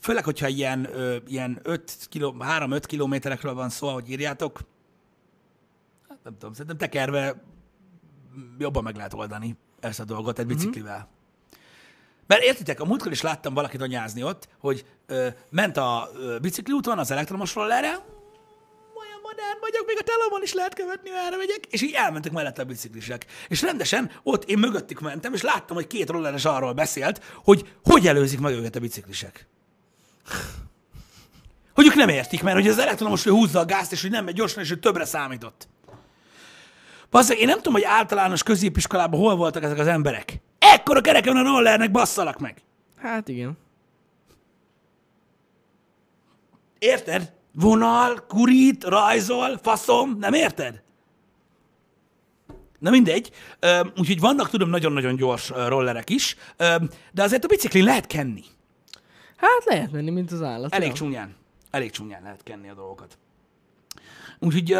[0.00, 4.60] főleg, hogyha ilyen, ö, ilyen 5 kiló, 3-5 kilométerekről van szó, ahogy írjátok,
[6.08, 7.42] hát nem tudom, szerintem tekerve
[8.58, 11.08] jobban meg lehet oldani ezt a dolgot egy biciklivel.
[12.26, 16.98] Mert értitek, a múltkor is láttam valakit anyázni ott, hogy ö, ment a ö, bicikliúton
[16.98, 17.88] az elektromos rollerre,
[18.96, 22.62] olyan modern vagyok, még a telomon is lehet követni, erre megyek, és így elmentek mellette
[22.62, 23.26] a biciklisek.
[23.48, 28.06] És rendesen ott én mögöttük mentem, és láttam, hogy két rolleres arról beszélt, hogy hogy
[28.06, 29.46] előzik meg őket a biciklisek.
[31.74, 34.24] Hogy ők nem értik, mert hogy az elektromos hogy húzza a gázt, és hogy nem
[34.24, 35.68] megy gyorsan, és hogy többre számított.
[37.10, 40.40] Bazzeg, én nem tudom, hogy általános középiskolában hol voltak ezek az emberek.
[40.58, 42.62] Ekkora kereke van a rollernek, basszalak meg.
[42.96, 43.58] Hát igen.
[46.78, 47.32] Érted?
[47.52, 50.82] Vonal, kurít, rajzol, faszom, nem érted?
[52.78, 53.30] Na mindegy.
[53.96, 56.36] Úgyhogy vannak, tudom, nagyon-nagyon gyors rollerek is,
[57.12, 58.42] de azért a biciklin lehet kenni.
[59.36, 60.74] Hát lehet menni, mint az állat.
[60.74, 61.36] Elég csúnyán.
[61.70, 63.18] Elég csúnyán lehet kenni a dolgokat.
[64.38, 64.76] Úgyhogy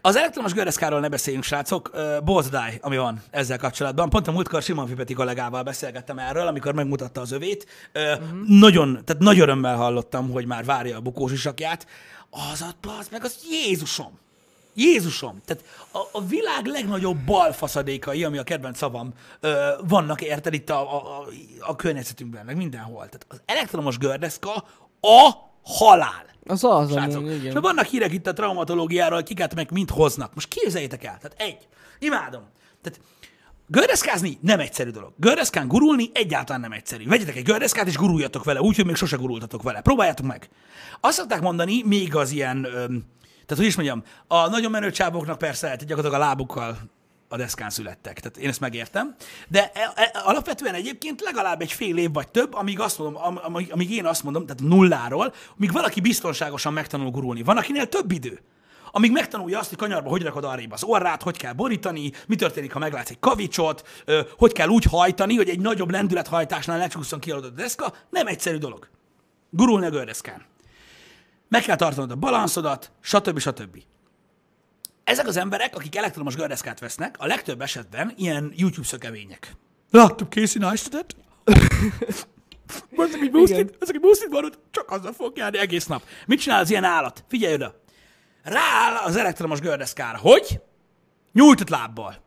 [0.00, 1.90] az elektromos gördeszkáról ne beszéljünk, srácok.
[1.92, 4.08] Ö, Bolzdály, ami van ezzel kapcsolatban.
[4.08, 7.66] Pont a múltkor Simon Fipeti kollégával beszélgettem erről, amikor megmutatta az övét.
[7.94, 8.28] Uh-huh.
[8.46, 11.86] Nagyon, tehát nagy örömmel hallottam, hogy már várja a bukós isakját.
[12.30, 14.18] Az a az meg az Jézusom.
[14.74, 15.40] Jézusom!
[15.44, 20.94] Tehát a, a világ legnagyobb balfaszadékai, ami a kedvenc szavam, ö, vannak érted itt a,
[20.94, 21.26] a, a,
[21.60, 22.96] a környezetünkben, meg mindenhol.
[22.96, 24.64] Tehát az elektromos gördeszka
[25.00, 26.24] a halál.
[26.46, 27.22] Az az, Srácok.
[27.22, 27.60] ami, És igen.
[27.60, 30.34] vannak hírek itt a traumatológiáról, kiket meg mind hoznak.
[30.34, 31.18] Most képzeljétek el.
[31.20, 31.68] Tehát egy.
[31.98, 32.42] Imádom.
[32.82, 33.00] Tehát
[33.66, 35.12] gördeszkázni nem egyszerű dolog.
[35.16, 37.06] Gördeszkán gurulni egyáltalán nem egyszerű.
[37.06, 39.80] Vegyetek egy gördeszkát és guruljatok vele, úgyhogy még sose gurultatok vele.
[39.80, 40.48] Próbáljátok meg.
[41.00, 43.04] Azt szokták mondani, még az ilyen, öm,
[43.46, 46.78] tehát hogy is mondjam, a nagyon menő csáboknak persze hát gyakorlatilag a lábukkal
[47.32, 48.20] a deszkán születtek.
[48.20, 49.14] Tehát én ezt megértem.
[49.48, 53.38] De e, e, alapvetően egyébként legalább egy fél év vagy több, amíg, azt mondom, am,
[53.42, 57.42] amíg, amíg én azt mondom, tehát nulláról, míg valaki biztonságosan megtanul gurulni.
[57.42, 58.40] Van, akinél több idő.
[58.90, 62.72] Amíg megtanulja azt, hogy kanyarba hogy rakod arrébb az orrát, hogy kell borítani, mi történik,
[62.72, 64.04] ha meglátsz egy kavicsot,
[64.38, 68.88] hogy kell úgy hajtani, hogy egy nagyobb lendülethajtásnál lecsúszson ki a deszka, nem egyszerű dolog.
[69.50, 70.44] Gurulni a gördeszkán.
[71.48, 73.38] Meg kell tartanod a balanszodat, stb.
[73.38, 73.78] stb.
[75.04, 79.52] Ezek az emberek, akik elektromos gördeszkát vesznek, a legtöbb esetben ilyen YouTube szökevények.
[79.90, 81.16] Láttam Casey Neistat-et?
[82.96, 86.02] Ezek egy boosted, ezek egy boosted van, csak azzal fog járni egész nap.
[86.26, 87.24] Mit csinál az ilyen állat?
[87.28, 87.80] Figyelj oda!
[88.42, 90.18] Rááll az elektromos gördeszkára.
[90.18, 90.60] Hogy?
[91.32, 92.22] Nyújtott lábbal.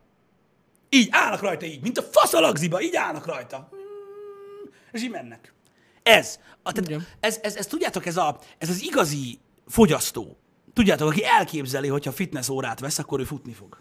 [0.88, 3.68] Így állnak rajta így, mint a fasz a lagziba, így állnak rajta.
[3.74, 5.54] Mm, És így mennek.
[6.02, 6.38] Ez.
[6.62, 10.38] A, tehát ez, ez, ez, tudjátok, ez, a, ez az igazi fogyasztó.
[10.76, 13.80] Tudjátok, aki elképzeli, hogy ha fitness órát vesz, akkor ő futni fog.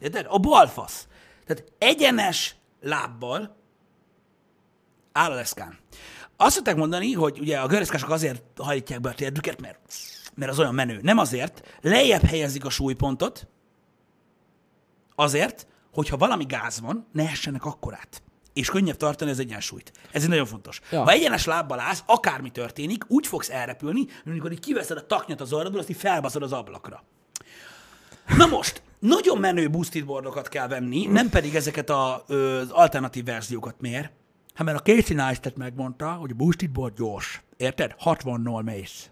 [0.00, 0.26] Érted?
[0.28, 1.06] A balfasz.
[1.46, 3.56] Tehát egyenes lábbal
[5.12, 5.78] áll a deszkán.
[6.36, 9.78] Azt szokták mondani, hogy ugye a gördeszkások azért hajtják be a térdüket, mert,
[10.34, 10.98] mert az olyan menő.
[11.02, 13.46] Nem azért, lejjebb helyezik a súlypontot,
[15.14, 18.22] azért, hogyha valami gáz van, ne essenek akkorát.
[18.52, 19.92] És könnyebb tartani az egyensúlyt.
[20.12, 20.80] Ez egy nagyon fontos.
[20.90, 21.02] Ja.
[21.02, 25.40] Ha egyenes lábbal állsz, akármi történik, úgy fogsz elrepülni, hogy amikor így kiveszed a taknyot
[25.40, 27.04] az orrodból, azt így felbaszod az ablakra.
[28.36, 33.74] Na most, nagyon menő boosted boardokat kell venni, nem pedig ezeket a, az alternatív verziókat.
[33.80, 34.12] Miért?
[34.54, 37.42] Hát mert a Casey Neistat megmondta, hogy a boosted board gyors.
[37.56, 37.94] Érted?
[38.04, 39.10] 60-nól mész.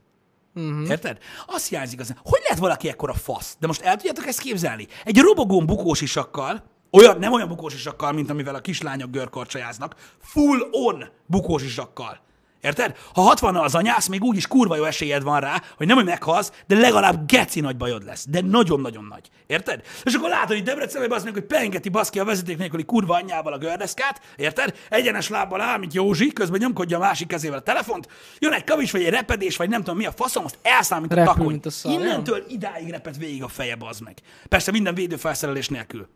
[0.54, 0.88] Uh-huh.
[0.88, 1.18] Érted?
[1.46, 2.14] Azt hiányzik az.
[2.22, 3.56] Hogy lehet valaki ekkora fasz?
[3.60, 4.86] De most el tudjátok ezt képzelni?
[5.04, 10.58] Egy robogón bukós isakkal, olyan, nem olyan bukós isakkal, mint amivel a kislányok görkorcsajáznak, full
[10.70, 12.26] on bukós isakkal.
[12.60, 12.96] Érted?
[13.14, 16.52] Ha 60 az anyász, még úgyis kurva jó esélyed van rá, hogy nem, hogy meghalsz,
[16.66, 18.26] de legalább geci nagy bajod lesz.
[18.28, 19.28] De nagyon-nagyon nagy.
[19.46, 19.82] Érted?
[20.02, 23.52] És akkor látod, hogy Debrecenben az meg, hogy pengeti baszki a vezeték nélküli kurva anyjával
[23.52, 24.74] a gördeszkát, érted?
[24.88, 28.08] Egyenes lábbal áll, mint Józsi, közben nyomkodja a másik kezével a telefont,
[28.38, 31.12] jön egy kavics, vagy egy repedés, vagy nem tudom mi a faszom, azt elszáll, mint
[31.12, 31.60] a takony.
[31.82, 34.16] Innentől idáig repet végig a feje, az meg.
[34.48, 36.08] Persze minden védőfelszerelés nélkül.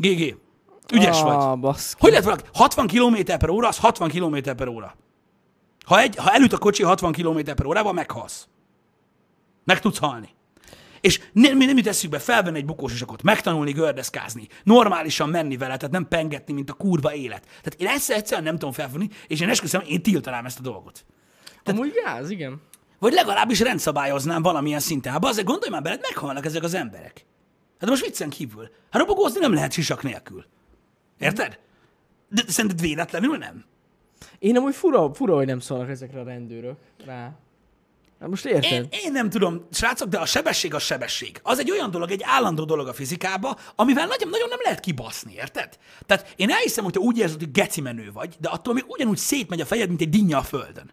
[0.00, 0.38] GG.
[0.94, 1.34] Ügyes vagy.
[1.34, 1.96] ah, Baszki.
[2.00, 2.42] Hogy lehet valaki?
[2.52, 4.96] 60 km per óra, az 60 km per óra.
[5.86, 8.48] Ha, egy, ha elüt a kocsi 60 km per órával, meghalsz.
[9.64, 10.28] Meg tudsz halni.
[11.00, 15.76] És ne, mi nem jut eszükbe felvenni egy bukós isakot, megtanulni gördeszkázni, normálisan menni vele,
[15.76, 17.42] tehát nem pengetni, mint a kurva élet.
[17.42, 21.04] Tehát én ezt egyszerűen nem tudom felfogni, és én esküszöm, én tiltanám ezt a dolgot.
[21.64, 22.60] Amúgy gáz, igen.
[22.98, 25.12] Vagy legalábbis rendszabályoznám valamilyen szinten.
[25.12, 27.26] Hát azért gondolj már beled, meghalnak ezek az emberek.
[27.80, 28.70] Hát most viccen kívül.
[28.90, 30.44] Hát robogózni nem lehet sisak nélkül.
[31.18, 31.58] Érted?
[32.28, 33.64] De szerinted véletlenül nem?
[34.38, 37.32] Én amúgy fura, fura, hogy nem szólnak ezekre a rendőrök rá.
[38.20, 38.72] Hát most érted?
[38.72, 41.40] Én, én nem tudom, srácok, de a sebesség a sebesség.
[41.42, 45.32] Az egy olyan dolog, egy állandó dolog a fizikába, amivel nagyon, nagyon nem lehet kibaszni,
[45.34, 45.78] érted?
[46.06, 49.16] Tehát én elhiszem, hogy te úgy érzed, hogy geci menő vagy, de attól még ugyanúgy
[49.16, 50.90] szétmegy a fejed, mint egy dinnye a földön.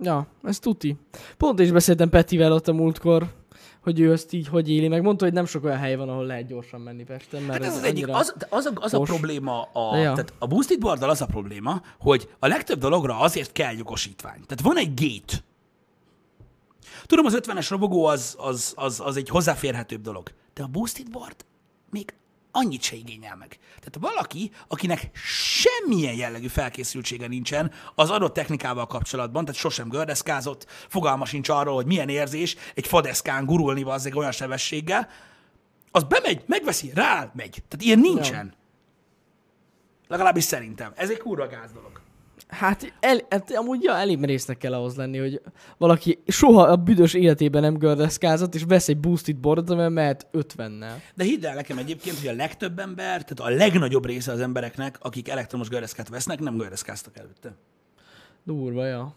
[0.00, 0.96] Ja, ez tuti.
[1.36, 3.26] Pont is beszéltem Petivel ott a múltkor,
[3.88, 6.24] hogy ő ezt így hogy éli, meg mondta, hogy nem sok olyan hely van, ahol
[6.24, 9.62] lehet gyorsan menni Pesten, mert Hát ez az egyik, az, az, a, az a probléma,
[9.62, 10.12] a, ja.
[10.12, 14.40] tehát a boosted boarddal az a probléma, hogy a legtöbb dologra azért kell jogosítvány.
[14.46, 15.44] Tehát van egy gate.
[17.06, 21.44] Tudom, az 50-es robogó az, az, az, az egy hozzáférhetőbb dolog, de a boosted board
[21.90, 22.14] még
[22.52, 23.58] annyit se igényel meg.
[23.78, 31.24] Tehát valaki, akinek semmilyen jellegű felkészültsége nincsen az adott technikával kapcsolatban, tehát sosem gördeszkázott, fogalma
[31.24, 35.08] sincs arról, hogy milyen érzés egy fadeszkán gurulni az olyan sebességgel,
[35.90, 37.50] az bemegy, megveszi, rá megy.
[37.50, 38.54] Tehát ilyen nincsen.
[40.08, 40.92] Legalábbis szerintem.
[40.96, 42.00] Ez egy kurva gáz dolog.
[42.48, 45.40] Hát, el, hát amúgy ja, elég merésznek kell ahhoz lenni, hogy
[45.78, 50.94] valaki soha a büdös életében nem gördeszkázott, és vesz egy boosted boardot, amivel mehet 50-nel.
[51.14, 54.98] De hidd el nekem egyébként, hogy a legtöbb ember, tehát a legnagyobb része az embereknek,
[55.00, 57.54] akik elektromos gördeszkát vesznek, nem gördeszkáztak előtte.
[58.44, 59.14] Durva, ja.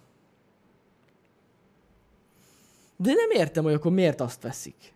[2.95, 4.93] De nem értem, hogy akkor miért azt veszik.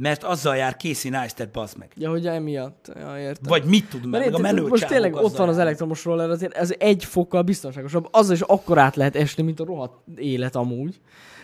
[0.00, 1.92] Mert azzal jár Casey Neistat, bazd meg.
[1.96, 2.90] Ja, hogy emiatt.
[2.94, 3.48] Ja, értem.
[3.48, 6.30] Vagy mit tud Mert meg a menő most tényleg ott azzal van az elektromos roller,
[6.30, 8.08] azért ez egy fokkal biztonságosabb.
[8.10, 11.00] Az is akkor át lehet esni, mint a rohadt élet amúgy.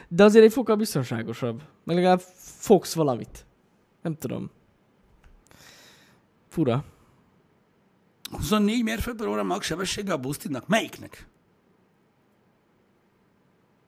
[0.09, 1.63] De azért egy fokkal biztonságosabb.
[1.85, 2.21] Meg legalább
[2.59, 3.47] fogsz valamit.
[4.03, 4.51] Nem tudom.
[6.49, 6.85] Fura.
[8.31, 10.67] 24 mérföld per óra max sebessége a boostednak?
[10.67, 11.27] Melyiknek?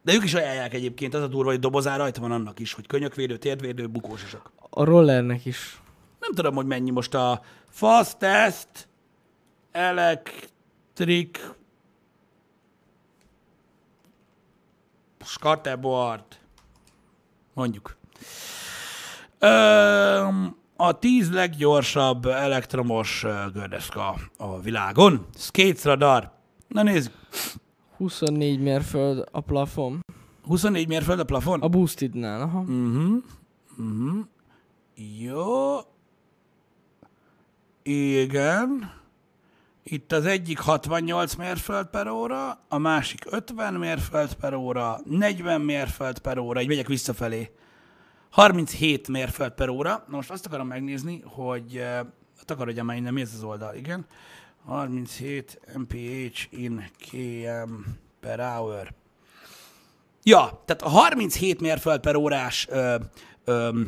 [0.07, 2.86] De ők is ajánlják egyébként, az a durva, hogy dobozán rajta van annak is, hogy
[2.86, 4.52] könyökvédő, térdvédő, bukósosok.
[4.70, 5.80] A rollernek is.
[6.20, 8.88] Nem tudom, hogy mennyi most a fastest
[9.72, 11.38] electric
[15.24, 16.24] skateboard.
[17.54, 17.96] Mondjuk.
[19.38, 25.26] Öm, a tíz leggyorsabb elektromos gördeszka a világon.
[25.36, 26.30] Skates radar.
[26.68, 27.12] Na nézzük.
[27.97, 30.01] 24 mérföld a plafon.
[30.42, 31.61] 24 mérföld a plafon?
[31.61, 32.61] A boostednál, aha.
[32.61, 33.22] Uh-huh.
[33.78, 34.24] Uh-huh.
[35.20, 35.78] Jó.
[37.82, 38.92] Igen.
[39.82, 46.18] Itt az egyik 68 mérföld per óra, a másik 50 mérföld per óra, 40 mérföld
[46.18, 47.51] per óra, így megyek visszafelé.
[48.30, 50.05] 37 mérföld per óra.
[50.09, 52.01] Na most azt akarom megnézni, hogy eh,
[52.44, 54.07] takarodjam már innen, mi ez az oldal, igen.
[54.67, 57.75] 37 mph in km
[58.21, 58.95] per hour.
[60.23, 62.97] Ja, tehát a 37 mérföld per órás ö,
[63.45, 63.81] ö,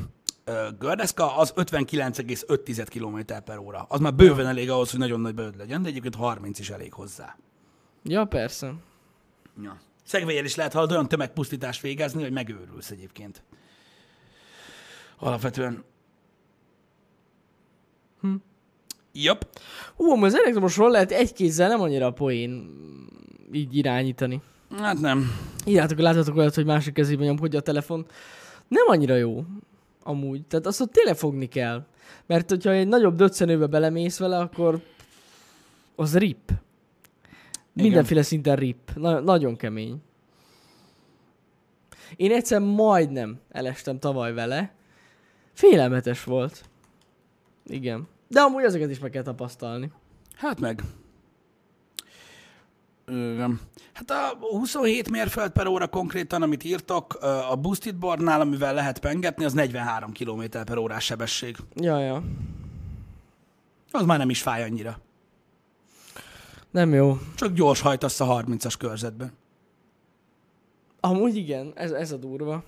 [0.44, 3.86] ö, gördeszka az 59,5 km per óra.
[3.88, 6.92] Az már bőven elég ahhoz, hogy nagyon nagy bőd legyen, de egyébként 30 is elég
[6.92, 7.36] hozzá.
[8.02, 8.74] Ja, persze.
[9.62, 9.80] Ja.
[10.04, 13.42] Szegvelyel is lehet hallod olyan tömegpusztítást végezni, hogy megőrülsz egyébként.
[15.18, 15.84] Alapvetően.
[18.20, 18.34] Hm.
[19.22, 19.48] Jobb.
[19.96, 22.70] Ú, amúgy az elektromos rollert egy kézzel nem annyira a poén
[23.52, 24.40] így irányítani.
[24.78, 25.30] Hát nem.
[25.66, 28.06] Írjátok, láthatok olyat, hogy másik kezében nyomkodja a telefon.
[28.68, 29.44] Nem annyira jó.
[30.02, 30.46] Amúgy.
[30.46, 31.86] Tehát azt ott tényleg fogni kell.
[32.26, 34.80] Mert hogyha egy nagyobb döccenőbe belemész vele, akkor
[35.96, 36.50] az rip.
[37.72, 38.90] Mindenféle szinten rip.
[38.94, 39.96] Na- nagyon kemény.
[42.16, 44.74] Én egyszer majdnem elestem tavaly vele.
[45.52, 46.64] Félelmetes volt.
[47.66, 48.08] Igen.
[48.28, 49.92] De amúgy ezeket is meg kell tapasztalni.
[50.36, 50.82] Hát meg.
[53.06, 53.60] Igen.
[53.92, 58.98] Hát a 27 mérföld per óra konkrétan, amit írtok, ö, a boosted boardnál, amivel lehet
[58.98, 61.56] pengetni, az 43 km per órás sebesség.
[61.74, 62.22] Ja, ja.
[63.90, 64.98] Az már nem is fáj annyira.
[66.70, 67.18] Nem jó.
[67.34, 69.32] Csak gyors hajtasz a 30-as körzetben.
[71.00, 72.64] Amúgy igen, ez, ez a durva.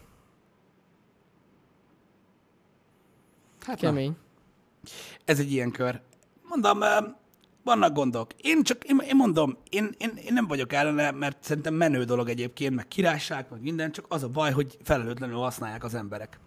[3.60, 4.16] Hát na, Kemény.
[5.24, 6.00] Ez egy ilyen kör.
[6.42, 6.78] Mondom,
[7.64, 8.32] vannak gondok.
[8.36, 12.28] Én csak, én, én mondom, én, én, én nem vagyok ellene, mert szerintem menő dolog
[12.28, 16.38] egyébként, meg királyság, meg minden, csak az a baj, hogy felelőtlenül használják az emberek.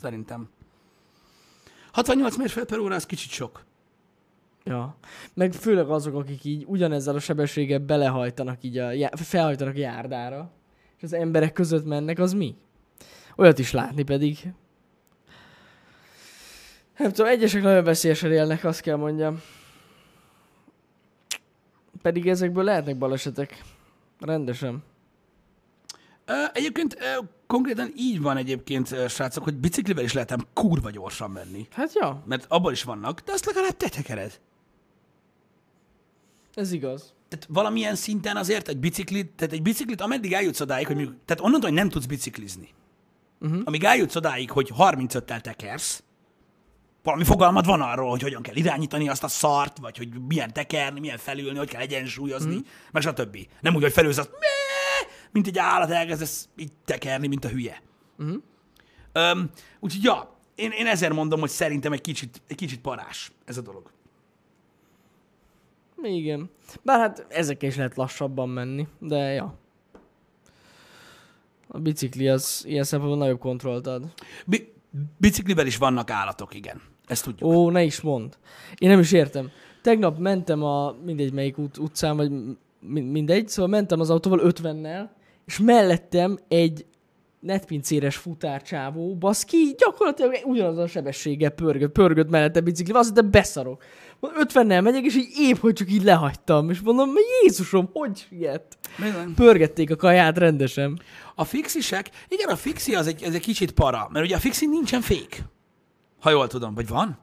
[0.00, 0.48] Szerintem.
[1.92, 3.64] 68 mérföld per óra, az kicsit sok.
[4.64, 4.96] Ja.
[5.34, 10.50] Meg főleg azok, akik így ugyanezzel a sebességgel belehajtanak így a, felhajtanak a járdára,
[10.96, 12.56] és az emberek között mennek, az mi?
[13.36, 14.52] Olyat is látni pedig.
[17.02, 19.40] Nem tudom, egyesek nagyon veszélyesen élnek, azt kell mondjam.
[22.02, 23.62] Pedig ezekből lehetnek balesetek.
[24.20, 24.82] Rendesen.
[26.52, 26.96] Egyébként
[27.46, 31.66] konkrétan így van egyébként, srácok, hogy biciklivel is lehetem kurva gyorsan menni.
[31.70, 34.40] Hát ja, Mert abban is vannak, de azt legalább te tekered.
[36.54, 37.14] ez igaz.
[37.28, 41.42] Tehát valamilyen szinten azért egy biciklit, tehát egy biciklit, ameddig eljutsz odáig, hogy mondjuk, tehát
[41.42, 42.68] onnantól, hogy nem tudsz biciklizni,
[43.40, 43.60] uh-huh.
[43.64, 46.02] amíg eljutsz odáig, hogy 35-tel tekersz,
[47.02, 51.00] valami fogalmad van arról, hogy hogyan kell irányítani azt a szart, vagy hogy milyen tekerni,
[51.00, 52.66] milyen felülni, hogy kell egyensúlyozni, uh-huh.
[52.92, 53.38] meg stb.
[53.60, 54.30] Nem úgy, hogy felülsz azt,
[55.32, 57.82] mint egy állat elkezdesz így tekerni, mint a hülye.
[58.18, 58.42] Uh-huh.
[59.12, 59.50] Öm,
[59.80, 63.60] úgyhogy ja, én, én ezért mondom, hogy szerintem egy kicsit, egy kicsit parás ez a
[63.60, 63.90] dolog.
[66.02, 66.50] Igen.
[66.82, 69.58] Bár hát ezekkel is lehet lassabban menni, de ja.
[71.68, 74.12] A bicikli az ilyen szempontból nagyobb kontrollt ad.
[74.46, 74.72] Bi-
[75.16, 76.91] biciklivel is vannak állatok, igen.
[77.12, 77.50] Ezt tudjuk.
[77.50, 78.38] Ó, ne is mond.
[78.78, 79.50] Én nem is értem.
[79.82, 82.30] Tegnap mentem a mindegy melyik út, utcán, vagy
[82.80, 85.08] mi- mindegy, szóval mentem az autóval 50-nel,
[85.46, 86.84] és mellettem egy
[87.40, 93.82] netpincéres futárcsávó, baszki, gyakorlatilag ugyanaz a sebességgel pörgött, pörgött mellette bicikli, azt de beszarok.
[94.22, 97.10] 50-nel megyek, és így épp, hogy csak így lehagytam, és mondom,
[97.42, 98.78] Jézusom, hogy ilyet?
[98.98, 99.32] Igen.
[99.34, 101.00] Pörgették a kaját rendesen.
[101.34, 104.66] A fixisek, igen, a fixi az egy, ez egy kicsit para, mert ugye a fixi
[104.66, 105.42] nincsen fék.
[106.22, 107.18] Ha jól tudom, vagy van?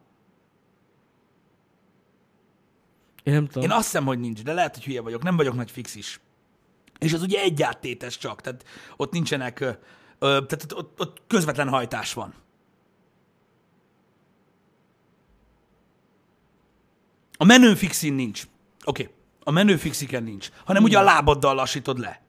[3.23, 3.63] Én nem tudom.
[3.63, 6.19] Én azt hiszem, hogy nincs, de lehet, hogy hülye vagyok, nem vagyok nagy fixis.
[6.97, 8.65] És az ugye egy áttétes csak, tehát
[8.97, 9.71] ott nincsenek, ö,
[10.19, 12.33] tehát ott, ott, ott közvetlen hajtás van.
[17.37, 18.47] A menő fixin nincs.
[18.85, 19.15] Oké, okay.
[19.43, 22.21] a menő fixiken nincs, hanem ugye a lábaddal lassítod le.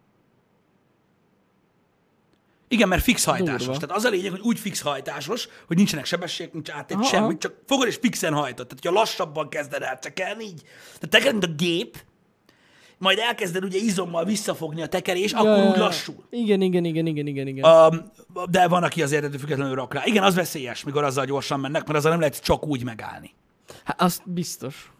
[2.72, 3.66] Igen, mert fix hajtásos.
[3.66, 3.80] Durva.
[3.80, 7.38] Tehát az a lényeg, hogy úgy fix hajtásos, hogy nincsenek sebesség, nincs átét, Aha, semmi,
[7.38, 8.66] csak fogod és fixen hajtod.
[8.66, 11.96] Tehát, hogyha lassabban kezded el tekerni, így, tehát tekered, mint a gép,
[12.98, 16.24] majd elkezded ugye izommal visszafogni a tekerés, akkor Ja, ja, úgy lassul.
[16.30, 17.70] Igen, igen, igen, igen, igen, igen.
[17.70, 18.10] Um,
[18.50, 20.02] de van, aki azért ettől függetlenül rak rá.
[20.04, 23.34] Igen, az veszélyes, mikor azzal gyorsan mennek, mert azzal nem lehet csak úgy megállni.
[23.84, 24.92] Hát azt biztos.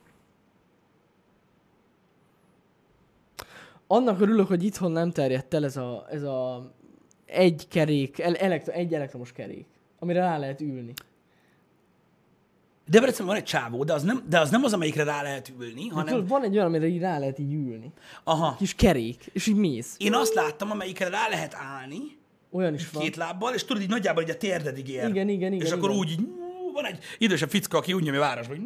[3.87, 6.71] Annak örülök, hogy itthon nem terjedt el ez a, ez a
[7.33, 9.67] egy kerék, el, elektro, egy elektromos kerék,
[9.99, 10.93] amire rá lehet ülni.
[12.87, 15.89] Debrecenben van egy csávó, de az nem, de az, nem az, amelyikre rá lehet ülni,
[15.89, 16.07] Hanem...
[16.07, 16.27] hanem...
[16.27, 17.93] van egy olyan, amire így rá lehet így ülni.
[18.25, 18.55] Aha.
[18.59, 19.95] Kis kerék, és így mész.
[19.99, 22.19] Én azt láttam, amelyikre rá lehet állni,
[22.51, 23.03] Olyan is van.
[23.03, 25.09] két lábbal, és tudod, így nagyjából így a térdedig ér.
[25.09, 26.01] Igen, igen, igen, És akkor igen.
[26.01, 26.29] úgy, így,
[26.73, 28.63] van egy idősebb fickó, aki úgy nyomja városba, hogy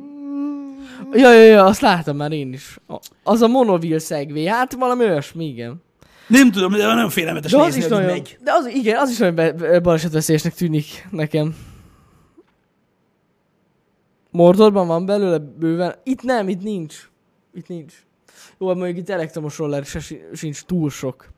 [1.12, 2.78] Ja, ja, ja, azt láttam már én is.
[3.22, 5.82] Az a monovil szegvé, hát valami olyasmi, igen.
[6.26, 8.38] Nem tudom, de nagyon félelmetes De az nézni, is hogy nagyon, megy.
[8.42, 11.56] de az, igen, az is nagyon balesetveszélyesnek tűnik nekem.
[14.30, 15.94] Mordorban van belőle bőven.
[16.02, 17.08] Itt nem, itt nincs.
[17.54, 17.94] Itt nincs.
[18.58, 21.32] Jó, hát mondjuk itt elektromos roller se si- sincs túl sok.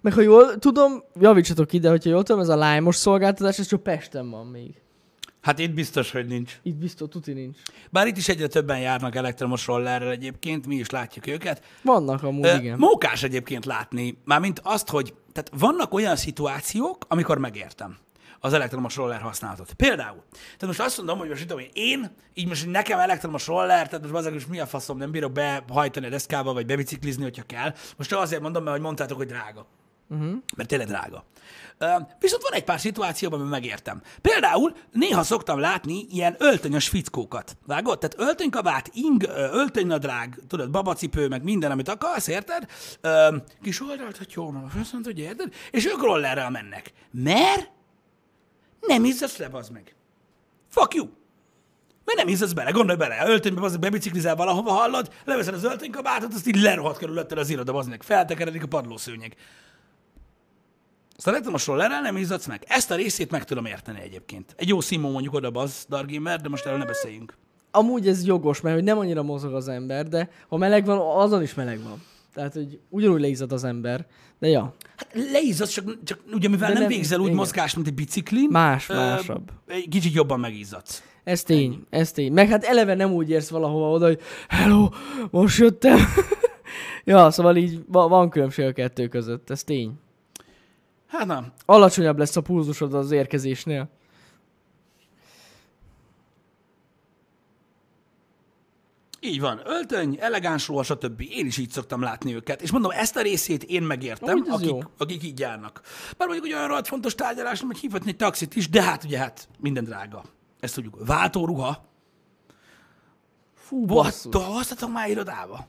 [0.00, 3.82] Meg ha jól tudom, javítsatok ide, hogyha jól tudom, ez a Lime-os szolgáltatás, ez csak
[3.82, 4.82] Pesten van még.
[5.44, 6.58] Hát itt biztos, hogy nincs.
[6.62, 7.58] Itt biztos, tuti nincs.
[7.90, 11.62] Bár itt is egyre többen járnak elektromos rollerrel egyébként, mi is látjuk őket.
[11.82, 12.78] Vannak amúgy, Ö, igen.
[12.78, 17.96] Mókás egyébként látni, mármint azt, hogy tehát vannak olyan szituációk, amikor megértem
[18.40, 19.72] az elektromos roller használatot.
[19.72, 23.88] Például, tehát most azt mondom, hogy most tudom én, én, így most nekem elektromos roller,
[23.88, 27.42] tehát most azért most mi a faszom, nem bírok behajtani a deszkába, vagy bebiciklizni, hogyha
[27.42, 27.74] kell.
[27.96, 29.66] Most csak azért mondom, mert hogy mondtátok, hogy drága.
[30.08, 30.34] Uh-huh.
[30.56, 31.24] Mert tényleg drága.
[32.18, 34.02] Viszont van egy pár szituációban, amiben megértem.
[34.20, 37.56] Például néha szoktam látni ilyen öltönyös fickókat.
[37.66, 37.98] Vágod?
[37.98, 42.70] Tehát öltönykabát, ing, öltönynadrág, tudod, babacipő, meg minden, amit akarsz, érted?
[43.62, 45.54] Kis oldalt, hogy jó, mert azt hogy érted?
[45.70, 46.92] És ők rollerrel mennek.
[47.10, 47.70] Mert
[48.80, 49.94] nem izzadsz le, bazd meg.
[50.68, 51.08] Fuck you.
[52.04, 56.46] Mert nem izzadsz bele, gondolj bele, öltönybe bazd, bebiciklizel valahova, hallod, leveszed az öltönykabátot, azt
[56.46, 59.36] így lerohadt körülötted az iroda, bazd meg, feltekeredik a padlószőnyeg.
[61.16, 62.62] Azt a elektromos rollerrel nem izzadsz meg.
[62.68, 64.54] Ezt a részét meg tudom érteni egyébként.
[64.56, 67.34] Egy jó szimó mondjuk oda baz, Dargamer, de most erről ne beszéljünk.
[67.70, 71.42] amúgy ez jogos, mert hogy nem annyira mozog az ember, de ha meleg van, azon
[71.42, 72.02] is meleg van.
[72.34, 74.06] Tehát, hogy ugyanúgy leizzad az ember.
[74.38, 77.36] De ja, Hát leizzadsz, csak, csak ugye mivel De nem, nem- végzel úgy igen.
[77.38, 79.50] mozgást, mint egy biciklin, más, ö, másabb.
[79.66, 81.02] egy kicsit jobban megizzadsz.
[81.24, 82.32] Ez tény, ez tény.
[82.32, 84.88] Meg hát eleve nem úgy érsz valahova oda, hogy hello,
[85.30, 85.98] most jöttem.
[87.04, 89.92] ja, szóval így va- van különbség a kettő között, ez tény.
[91.14, 91.52] Hát nem.
[91.64, 93.88] Alacsonyabb lesz a pulzusod az érkezésnél.
[99.20, 99.60] Így van.
[99.64, 101.20] Öltöny, elegáns ruha, stb.
[101.20, 102.62] Én is így szoktam látni őket.
[102.62, 104.80] És mondom, ezt a részét én megértem, akik, jó.
[104.98, 105.80] akik így járnak.
[106.16, 109.18] Bár mondjuk, hogy olyan rohadt fontos tárgyalás, hogy hívhatni egy taxit is, de hát ugye
[109.18, 110.24] hát minden drága.
[110.60, 111.06] Ezt tudjuk.
[111.06, 111.88] Váltóruha.
[113.54, 114.04] Fú, What?
[114.04, 114.30] basszus.
[114.30, 115.66] Dolgoztatok már irodába?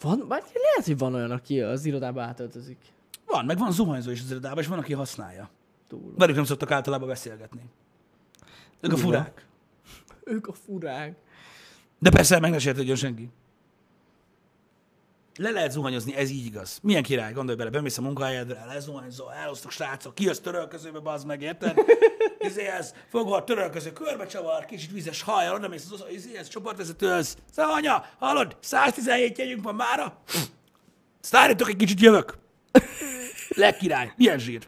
[0.00, 2.93] Van, bár lehet, hogy van olyan, aki az irodába átöltözik.
[3.26, 5.50] Van, meg van zuhanyzó is az irodában, és van, aki használja.
[5.88, 6.12] Túl.
[6.16, 7.60] Velük nem szoktak általában beszélgetni.
[8.80, 9.02] Ők a Durva.
[9.02, 9.46] furák.
[10.34, 11.16] Ők a furák.
[11.98, 13.30] De persze meg ne sértődjön senki.
[15.36, 16.78] Le lehet zuhanyozni, ez így igaz.
[16.82, 21.78] Milyen király, gondolj bele, bemész a munkahelyedre, lezuhanyzol, elosztok srácok, kijössz törölközőbe, bazd meg, érted?
[22.38, 27.36] Izéhez, fogod, törölköző, körbe csavar, kicsit vizes hajjal, oda mész az izéhez, csoportvezetőhöz.
[27.50, 30.18] Szóval anya, hallod, 117 jegyünk van mára.
[31.20, 32.38] Sztárítok egy kicsit, jövök.
[33.48, 34.66] Legkirály, milyen zsír.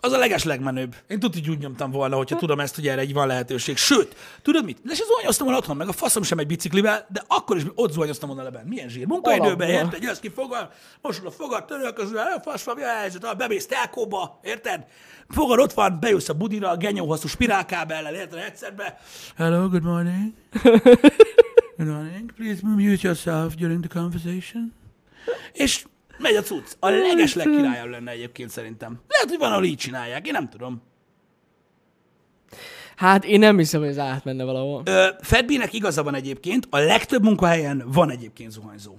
[0.00, 0.94] Az a leges legmenőbb.
[1.08, 3.76] Én tudod, hogy úgy nyomtam volna, hogyha tudom ezt, hogy erre így van lehetőség.
[3.76, 4.78] Sőt, tudod mit?
[4.84, 7.92] Le se zuhanyoztam volna otthon, meg a faszom sem egy biciklivel, de akkor is ott
[7.92, 8.68] zuhanyoztam volna le benne.
[8.68, 9.06] Milyen zsír.
[9.06, 10.02] Munkaidőben, érted?
[10.02, 10.68] Jössz ki, fogad,
[11.00, 13.36] mosul a fogad, törölköző, a fasz van, mi a helyzet?
[13.36, 14.84] Bemész telkóba, érted?
[15.28, 18.38] Fogad, ott van, bejössz a budira, a genyóhosszú spirálkábellel, érted?
[18.38, 18.98] Egyszerbe.
[19.36, 20.32] Hello, good morning.
[21.76, 22.32] Good morning.
[22.32, 24.72] Please mute yourself during the conversation.
[25.52, 25.84] És
[26.18, 26.72] megy a cucc.
[26.80, 29.00] A leges legkirályabb lenne egyébként szerintem.
[29.08, 30.82] Lehet, hogy van, ahol így csinálják, én nem tudom.
[32.96, 34.82] Hát én nem hiszem, hogy ez átmenne valahol.
[35.20, 38.94] Fedbinek igaza van egyébként, a legtöbb munkahelyen van egyébként zuhanyzó.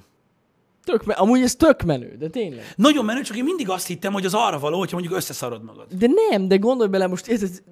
[0.87, 2.73] Tök me- Amúgy ez tök menő, de tényleg.
[2.75, 5.93] Nagyon menő, csak én mindig azt hittem, hogy az arra való, hogyha mondjuk összeszarod magad.
[5.93, 7.63] De nem, de gondolj bele most, érted,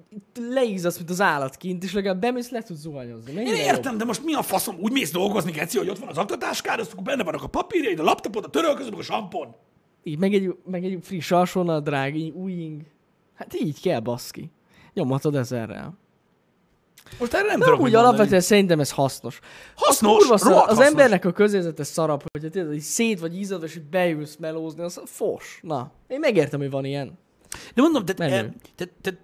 [0.50, 3.32] leízasz, mint az állat kint, és legalább bemész, le tudsz zuhanyozni.
[3.32, 4.76] Én értem, de most mi a faszom?
[4.80, 8.02] Úgy mész dolgozni, Geci, hogy ott van az aktatáskád, azt benne vannak a papírjaid, a
[8.02, 9.46] laptopod, a törölköződ, meg a sampon.
[9.46, 9.54] jobb?
[10.02, 12.82] Így, meg egy, meg egy friss alsónadrág, így új ing.
[13.34, 14.50] Hát így kell, baszki.
[14.94, 15.98] Nyomhatod ezerrel.
[17.18, 19.40] Most erre nem De tudok úgy alapvetően szerintem ez hasznos.
[19.74, 20.86] Hasznos, Kurva szar, az hasznos.
[20.86, 25.00] embernek a közérzete szarap, hogyha tényleg így szét vagy ízad, és így beülsz melózni, az
[25.04, 25.58] fos.
[25.62, 27.18] Na, én megértem, hogy van ilyen.
[27.74, 29.20] De mondom, tehát, e, tehát, tehát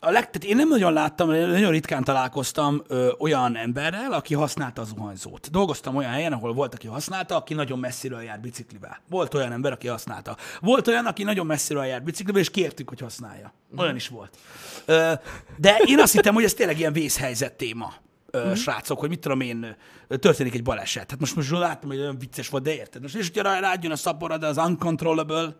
[0.00, 4.82] a leg, tehát én nem nagyon láttam, nagyon ritkán találkoztam ö, olyan emberrel, aki használta
[4.82, 5.50] a zuhanyzót.
[5.50, 9.00] Dolgoztam olyan helyen, ahol volt, aki használta, aki nagyon messziről jár biciklivel.
[9.08, 10.36] Volt olyan ember, aki használta.
[10.60, 13.52] Volt olyan, aki nagyon messziről jár biciklivel, és kértük, hogy használja.
[13.76, 14.36] Olyan is volt.
[14.84, 15.12] Ö,
[15.56, 17.92] de én azt hittem, hogy ez tényleg ilyen vészhelyzet téma.
[18.30, 19.76] Ö, srácok, hogy mit tudom én,
[20.08, 21.10] történik egy baleset.
[21.10, 23.02] Hát most most láttam, hogy olyan vicces volt, de érted?
[23.02, 25.56] Most és hogyha rá- rád jön a szaporad, az uncontrollable,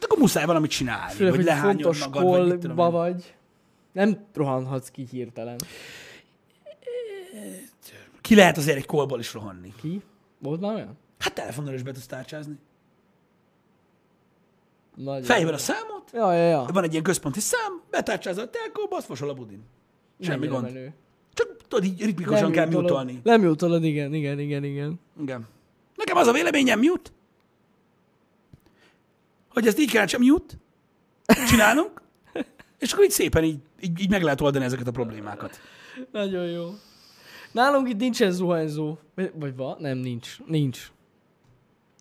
[0.00, 2.90] Hát akkor muszáj valamit csinálni, Főleg, vagy hogy lehányod fontos magad, vagy kolba én.
[3.12, 3.34] vagy.
[3.92, 5.56] Nem rohanhatsz ki hirtelen.
[8.20, 9.72] Ki lehet azért egy kolból is rohanni?
[9.80, 10.02] Ki?
[10.38, 10.96] Volt már olyan?
[11.18, 12.58] Hát telefonon is be tudsz tárcsázni.
[14.94, 15.22] Nagyon.
[15.22, 16.66] Fejben a számot, Ja, ja, ja.
[16.72, 19.62] van egy ilyen központi szám, betárcsázol a telkóba, azt fosol a budin.
[20.20, 20.72] Semmi Mennyire gond.
[20.72, 20.94] menő.
[21.34, 23.20] Csak tudod, így ritmikusan kell mutolni.
[23.22, 25.00] Lemutolod, igen, igen, igen, igen.
[25.20, 25.46] Igen.
[25.94, 27.10] Nekem az a véleményem, mute,
[29.58, 30.54] hogy ezt így kellene csak mute,
[31.48, 32.02] csinálunk,
[32.78, 35.60] és akkor így szépen így, így, így meg lehet oldani ezeket a problémákat.
[36.12, 36.70] Nagyon jó.
[37.52, 38.96] Nálunk itt nincsen zuhanyzó.
[39.14, 39.76] Vagy- Vagy van?
[39.80, 40.36] Nem, nincs.
[40.46, 40.90] Nincs.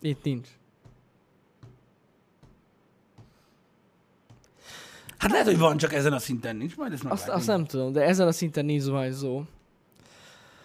[0.02, 0.48] Itt nincs.
[5.18, 7.92] Hát lehet, hogy van, csak ezen a szinten nincs, majd ezt Azt, azt nem tudom,
[7.92, 9.42] de ezen a szinten nincs zuhanyzó.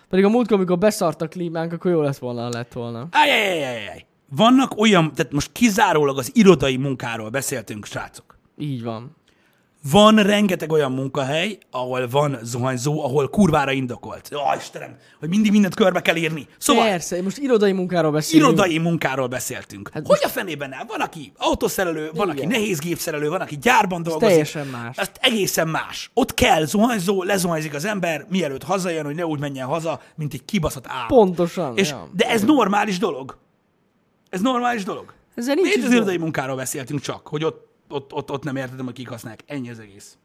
[0.08, 3.08] Pedig a múltkor, amikor beszart a klímánk, akkor jó lett volna, lett volna.
[3.10, 4.04] Ajajajajaj.
[4.36, 8.38] Vannak olyan, tehát most kizárólag az irodai munkáról beszéltünk, srácok.
[8.58, 9.16] Így van.
[9.90, 14.30] Van rengeteg olyan munkahely, ahol van zuhanyzó, ahol kurvára indokolt.
[14.34, 16.46] Ó, Istenem, hogy mindig mindent körbe kell írni.
[16.58, 18.48] Szóval Persze, most irodai munkáról beszélünk.
[18.48, 19.90] irodai munkáról beszéltünk.
[19.92, 20.84] Hát hogy a fenében áll?
[20.88, 22.50] Van, aki autószerelő, van, aki Igen.
[22.50, 24.28] nehézgépszerelő, van, aki gyárban dolgozik.
[24.28, 24.96] teljesen más.
[24.96, 26.10] Ez egészen más.
[26.14, 30.44] Ott kell zuhanyzó, lezuhanyzik az ember, mielőtt hazajön, hogy ne úgy menjen haza, mint egy
[30.44, 31.06] kibaszott állat.
[31.06, 31.76] Pontosan.
[31.76, 32.08] És, ja.
[32.16, 33.40] de ez normális dolog.
[34.32, 35.12] Ez normális dolog.
[35.34, 38.84] Ezzel nincs Miért az irodai munkáról beszéltünk csak, hogy ott, ott, ott, ott nem értettem,
[38.84, 39.42] hogy kik használják.
[39.46, 40.16] Ennyi az egész.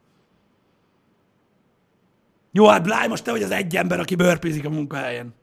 [2.52, 5.34] Jó, hát Bláj, most te vagy az egy ember, aki bőrpizik a munkahelyen.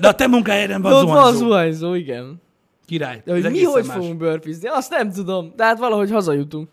[0.00, 1.20] De a te munkahelyen van zuhanyzó.
[1.20, 2.42] Van zuhanyzó, igen.
[2.86, 3.22] Király.
[3.24, 3.96] De hogy mi hogy más.
[3.96, 5.52] fogunk bőrpizni, azt nem tudom.
[5.56, 6.68] De hát valahogy hazajutunk.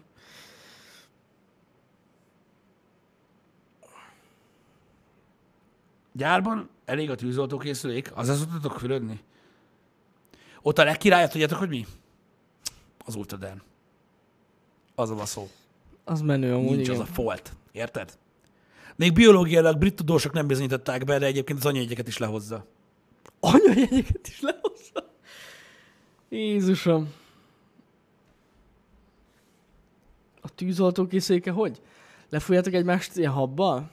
[6.12, 9.24] Gyárban elég a tűzoltókészülék, azaz tudtok fülödni?
[10.68, 11.86] Ott a legkirályat, tudjátok, hogy mi?
[13.06, 13.62] Az Ultraden.
[14.96, 15.50] Az a szó.
[16.04, 17.02] Az menő amúgy, Nincs igen.
[17.02, 17.56] az a folt.
[17.72, 18.18] Érted?
[18.96, 22.66] Még biológiailag brit tudósok nem bizonyították be, de egyébként az anyajegyeket is lehozza.
[23.40, 25.14] Anyajegyeket is lehozza.
[26.30, 27.14] Jézusom.
[30.42, 31.82] A tűzoltókészüléke hogy?
[32.30, 33.92] Lefújjátok egymást ilyen habbal?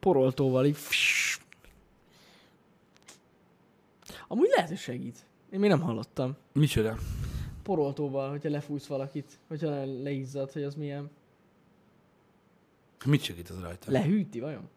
[0.00, 0.76] Poroltóval így.
[4.28, 5.26] Amúgy lehet, hogy segít.
[5.52, 6.36] Én még nem hallottam.
[6.52, 6.94] Micsoda?
[7.62, 11.10] Poroltóval, hogyha lefújsz valakit, hogyha le- leizzad, hogy az milyen.
[13.04, 13.90] Mit segít az rajta?
[13.90, 14.68] Lehűti vajon?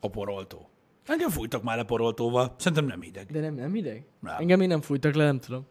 [0.00, 0.68] A poroltó.
[1.06, 2.54] Engem fújtak már le poroltóval.
[2.58, 3.32] Szerintem nem hideg.
[3.32, 4.04] De nem, nem hideg?
[4.20, 4.34] Nem.
[4.38, 5.66] Engem még nem fújtak le, nem tudom.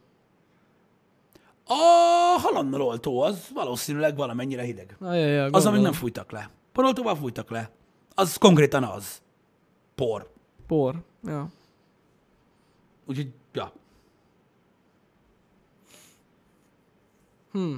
[1.67, 1.73] A
[2.39, 4.95] halannal oltó az valószínűleg valamennyire hideg.
[4.99, 5.73] Ajajaj, Az, gondolom.
[5.73, 6.49] amíg nem fújtak le.
[6.71, 7.69] Poroltóval fújtak le.
[8.15, 9.21] Az konkrétan az.
[9.95, 10.31] Por.
[10.67, 11.03] Por.
[11.23, 11.49] Ja.
[13.05, 13.73] Úgyhogy, ja.
[17.51, 17.75] Hm.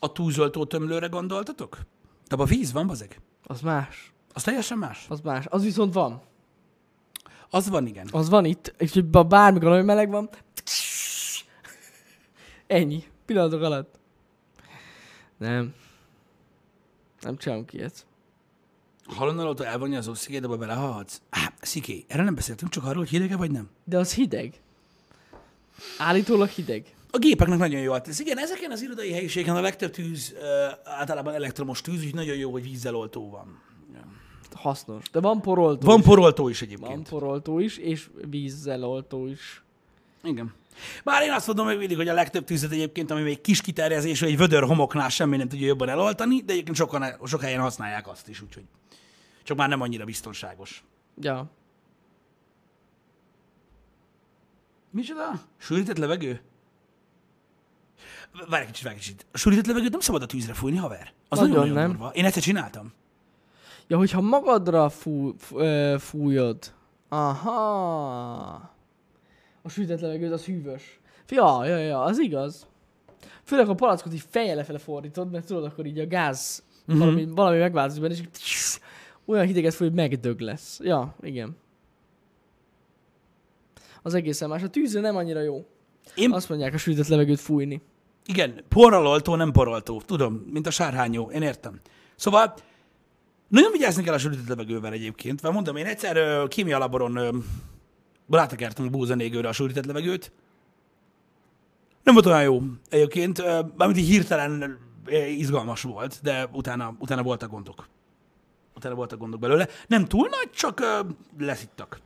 [0.00, 1.78] A tűzoltó tömlőre gondoltatok?
[2.28, 3.20] Abban víz van, bazeg?
[3.42, 4.12] Az más.
[4.32, 5.06] Az teljesen más?
[5.08, 5.46] Az más.
[5.46, 6.22] Az viszont van.
[7.50, 8.08] Az van, igen.
[8.12, 10.30] Az van itt, és hogy bármikor nagyon meleg van.
[12.66, 13.04] Ennyi.
[13.24, 13.98] Pillanatok alatt.
[15.36, 15.74] Nem.
[17.20, 18.06] Nem csinálunk ilyet.
[19.16, 21.20] Halonnal oltó elvonja az oxigént, abba belehalhatsz?
[21.30, 23.68] Á, sziké, erre nem beszéltünk, csak arról, hogy hidege vagy nem.
[23.84, 24.54] De az hideg.
[25.98, 26.94] Állítólag hideg.
[27.10, 27.94] A gépeknek nagyon jó.
[27.94, 30.34] Ez igen, ezeken az irodai helyiségen a legtöbb tűz
[30.84, 33.60] általában elektromos tűz, úgyhogy nagyon jó, hogy vízzel oltó van.
[34.54, 35.10] Hasznos.
[35.10, 36.04] De van poroltó Van is.
[36.04, 37.08] poroltó is Van egyébként.
[37.08, 39.62] poroltó is, és vízzel oltó is.
[40.22, 40.54] Igen.
[41.04, 44.26] Bár én azt mondom még mindig, hogy a legtöbb tűzet egyébként, ami még kis kiterjezésű,
[44.26, 48.28] egy vödör homoknál semmi nem tudja jobban eloltani, de egyébként sokan, sok helyen használják azt
[48.28, 48.62] is, úgyhogy
[49.42, 50.84] csak már nem annyira biztonságos.
[51.20, 51.50] Ja.
[54.90, 55.30] Micsoda?
[55.56, 56.40] Sűrített levegő?
[58.48, 59.26] Várj egy kicsit, várj egy kicsit.
[59.32, 61.12] A sűrített levegőt nem szabad a tűzre fújni, haver.
[61.28, 61.90] Az Nagyon nagyon, nem.
[61.90, 62.08] durva.
[62.08, 62.92] Én egyszer csináltam.
[63.86, 65.34] Ja, hogyha magadra fú,
[65.98, 66.72] fújod.
[67.08, 67.60] Aha.
[69.62, 71.00] A sütett levegőd az hűvös.
[71.28, 72.66] Ja, ja, ja, az igaz.
[73.44, 76.96] Főleg a palackot így feje lefele fordítod, mert tudod, akkor így a gáz Mhm.
[76.96, 77.14] uh-huh.
[77.14, 78.78] valami, valami megváltozik benne, és
[79.24, 80.80] olyan hideget fúj, hogy megdög lesz.
[80.82, 81.56] Ja, igen.
[84.02, 84.62] Az egészen más.
[84.62, 85.66] A tűzre nem annyira jó.
[86.14, 87.82] Én, Azt mondják, a sütött levegőt fújni.
[88.26, 90.00] igen, porral oltó, nem poroltó.
[90.06, 91.30] Tudom, mint a sárhányó.
[91.30, 91.80] Én értem.
[92.16, 92.54] Szóval
[93.48, 97.30] nagyon vigyázni kell a sűrített levegővel egyébként, mert mondom, én egyszer ö, kémia laboron ö,
[98.30, 100.32] rátekertem a búzanégőre a sűrített levegőt.
[102.02, 103.42] Nem volt olyan jó egyébként,
[103.76, 104.78] mármint így hirtelen
[105.36, 107.88] izgalmas volt, de utána, utána voltak gondok.
[108.82, 109.68] Utána voltak gondok belőle.
[109.86, 111.00] Nem túl nagy, csak ö,
[111.38, 112.00] leszittak.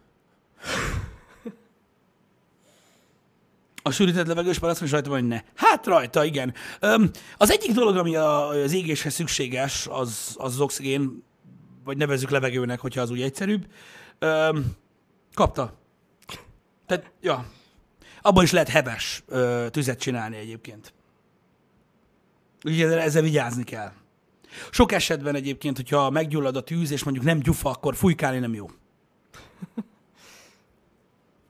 [3.83, 5.43] A sűrített levegős palackon is rajta van, hogy ne.
[5.55, 6.55] Hát rajta, igen.
[6.81, 11.25] Öm, az egyik dolog, ami a, az égéshez szükséges, az, az az oxigén,
[11.85, 13.67] vagy nevezzük levegőnek, hogyha az úgy egyszerűbb.
[14.19, 14.65] Öm,
[15.35, 15.79] kapta.
[16.87, 17.47] Tehát, ja.
[18.21, 20.93] Abban is lehet heves ö, tüzet csinálni egyébként.
[22.63, 23.93] Ezzel, ezzel vigyázni kell.
[24.71, 28.71] Sok esetben egyébként, hogyha meggyullad a tűz, és mondjuk nem gyufa, akkor fújkálni nem jó.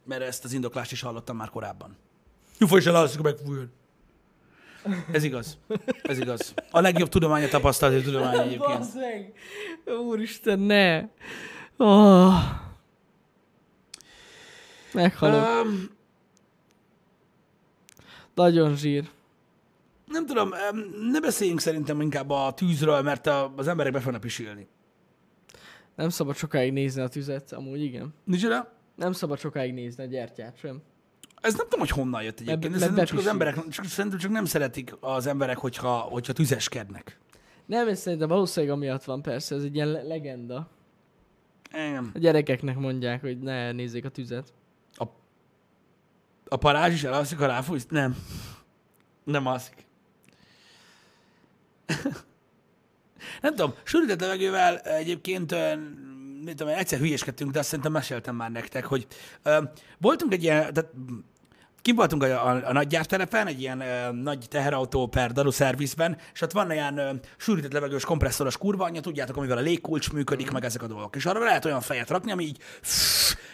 [0.05, 1.97] Mert ezt az indoklást is hallottam már korábban.
[2.59, 3.73] Gyufa is elalszik, megfújjon.
[5.13, 5.59] Ez igaz.
[6.03, 6.55] Ez igaz.
[6.71, 8.79] A legjobb tudomány a tapasztalati tudomány egyébként.
[8.79, 9.33] Basz meg!
[9.99, 11.05] Úristen, ne!
[11.77, 12.35] Oh.
[14.93, 15.65] Meghalok.
[15.65, 15.91] Um,
[18.35, 19.09] Nagyon zsír.
[20.07, 20.51] Nem tudom,
[21.11, 24.69] ne beszéljünk szerintem inkább a tűzről, mert a, az emberek be fognak pisilni.
[25.95, 28.15] Nem szabad sokáig nézni a tüzet, amúgy igen.
[28.25, 28.73] Micsoda?
[28.95, 30.83] Nem szabad sokáig nézni a gyertyát sem.
[31.41, 32.69] Ez nem tudom, hogy honnan jött egyébként.
[32.69, 37.19] Mert szerintem csak az emberek, csak, szerintem csak nem szeretik az emberek, hogyha, hogyha tüzeskednek.
[37.67, 40.71] Nem, ez szerintem valószínűleg amiatt van, persze, ez egy ilyen le- legenda.
[41.73, 42.11] Igen.
[42.15, 44.53] A gyerekeknek mondják, hogy ne nézzék a tüzet.
[46.49, 47.87] A parázs is elalszik, ha ráfújsz?
[47.89, 48.17] Nem.
[49.25, 49.86] Nem alszik.
[53.43, 55.55] nem tudom, sűrített levegővel egyébként,
[56.45, 59.07] mit tudom, egyszer hülyéskedtünk, de azt szerintem meséltem már nektek, hogy
[59.43, 59.63] ö,
[59.99, 60.91] voltunk egy ilyen, tehát
[61.87, 66.41] kim voltunk a, a, a nagygyártelepen, egy ilyen ö, nagy teherautó per daru szervizben, és
[66.41, 70.65] ott van ilyen ö, sűrített levegős kompresszoros kurva anyja, tudjátok, amivel a légkulcs működik, meg
[70.65, 71.17] ezek a dolgok.
[71.17, 72.59] És arra lehet olyan fejet rakni, ami így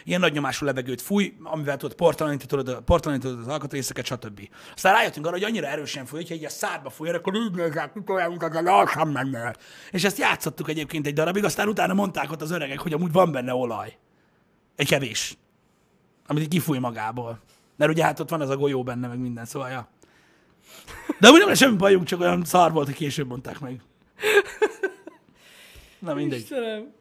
[0.03, 4.49] ilyen nagy nyomású levegőt fúj, amivel tudod portalanítani, portalanítani az alkatrészeket, stb.
[4.75, 7.33] Aztán rájöttünk arra, hogy annyira erősen fúj, hogyha így a szádba fúj, akkor
[8.63, 9.55] lassan menne.
[9.91, 13.31] És ezt játszottuk egyébként egy darabig, aztán utána mondták ott az öregek, hogy amúgy van
[13.31, 13.97] benne olaj.
[14.75, 15.37] Egy kevés.
[16.27, 17.39] Amit így kifúj magából.
[17.75, 19.87] Mert ugye hát ott van ez a golyó benne, meg minden, szóval ja.
[21.19, 23.81] De úgy nem lesz semmi bajunk, csak olyan szar volt, hogy később mondták meg.
[25.99, 26.39] Na mindegy.
[26.39, 26.91] Istenem.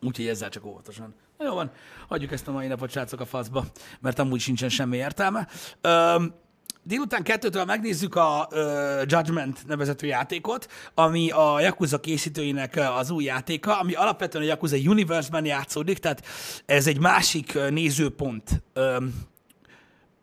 [0.00, 1.14] Úgyhogy ezzel csak óvatosan.
[1.38, 1.70] Na jó van,
[2.08, 3.64] hagyjuk ezt a mai napot, srácok, a faszba,
[4.00, 5.48] mert amúgy sincsen semmi értelme.
[5.80, 6.34] Öm,
[6.82, 8.58] délután kettőtől megnézzük a uh,
[9.06, 14.76] Judgment nevezetű játékot, ami a Yakuza készítőinek ö, az új játéka, ami alapvetően a Yakuza
[14.76, 16.26] Universe-ben játszódik, tehát
[16.66, 19.14] ez egy másik ö, nézőpont, öm,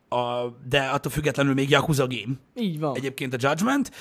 [0.10, 2.96] a, de attól függetlenül még Yakuza game Így van.
[2.96, 3.92] egyébként a Judgment.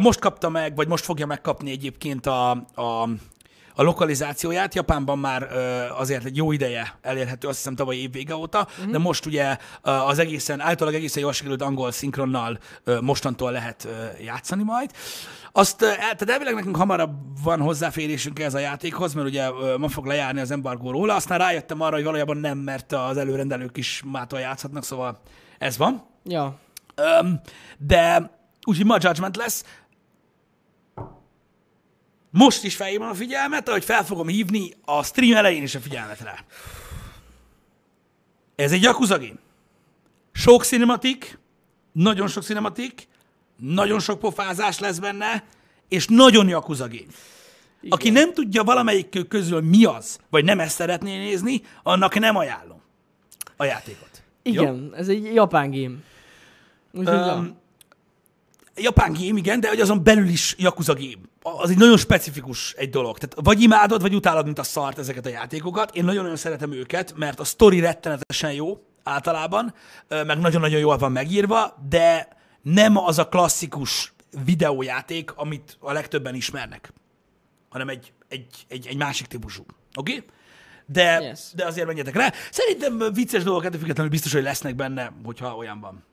[0.00, 3.08] Most kapta meg, vagy most fogja megkapni egyébként a, a,
[3.74, 4.74] a lokalizációját.
[4.74, 5.48] Japánban már
[5.98, 8.92] azért egy jó ideje elérhető, azt hiszem tavaly év vége óta, uh-huh.
[8.92, 12.58] de most ugye az egészen, általában egészen jól sikerült angol szinkronnal
[13.00, 13.88] mostantól lehet
[14.24, 14.90] játszani majd.
[15.52, 17.12] Azt, tehát elvileg nekünk hamarabb
[17.44, 21.80] van hozzáférésünk ez a játékhoz, mert ugye ma fog lejárni az embargó róla, aztán rájöttem
[21.80, 25.20] arra, hogy valójában nem, mert az előrendelők is mától játszhatnak, szóval
[25.60, 26.06] ez van.
[26.24, 26.58] Ja.
[26.94, 27.40] Öm,
[27.78, 28.30] de
[28.66, 29.64] úgyhogy ma Judgment lesz.
[32.30, 36.20] Most is felhívom a figyelmet, ahogy fel fogom hívni a stream elején is a figyelmet
[36.20, 36.34] rá.
[38.56, 39.38] Ez egy Yakuza game.
[40.32, 41.38] Sok cinematik,
[41.92, 43.08] nagyon sok cinematik,
[43.56, 45.44] nagyon sok pofázás lesz benne,
[45.88, 47.00] és nagyon Yakuza game.
[47.80, 47.90] Igen.
[47.90, 52.80] Aki nem tudja valamelyik közül mi az, vagy nem ezt szeretné nézni, annak nem ajánlom
[53.56, 54.09] a játékot.
[54.42, 54.62] Jó?
[54.62, 55.94] Igen, ez egy japán game.
[56.92, 57.34] Úgyhogy ja.
[57.34, 57.58] Um,
[58.76, 61.28] japán game, igen, de hogy azon belül is Yakuza game.
[61.42, 63.18] Az egy nagyon specifikus egy dolog.
[63.18, 65.96] Tehát vagy imádod, vagy utálod, mint a szart ezeket a játékokat.
[65.96, 69.74] Én nagyon-nagyon szeretem őket, mert a sztori rettenetesen jó általában,
[70.08, 72.28] meg nagyon-nagyon jól van megírva, de
[72.62, 74.12] nem az a klasszikus
[74.44, 76.92] videójáték, amit a legtöbben ismernek,
[77.68, 79.64] hanem egy, egy, egy, egy másik típusú.
[79.94, 80.12] Oké?
[80.14, 80.26] Okay?
[80.92, 81.52] De, Yes.
[81.54, 82.32] de azért menjetek rá.
[82.50, 86.04] Szerintem vicces dolgok, ettől függetlenül biztos, hogy lesznek benne, hogyha olyan van.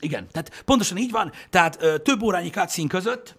[0.00, 1.32] Igen, tehát pontosan így van.
[1.50, 3.36] Tehát ö, több órányi cutscene között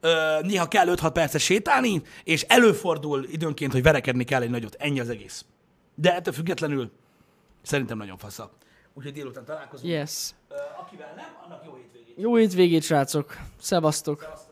[0.00, 4.74] ö, néha kell 5-6 percet sétálni, és előfordul időnként, hogy verekedni kell egy nagyot.
[4.78, 5.44] Ennyi az egész.
[5.94, 6.90] De ettől függetlenül
[7.62, 8.50] szerintem nagyon fasza.
[8.94, 9.92] Úgyhogy délután találkozunk.
[9.92, 10.30] Yes.
[10.48, 12.14] Ö, akivel nem, annak jó hétvégét.
[12.18, 13.36] Jó hétvégét, srácok.
[13.60, 14.20] Szevasztok.
[14.22, 14.45] Szevasztok.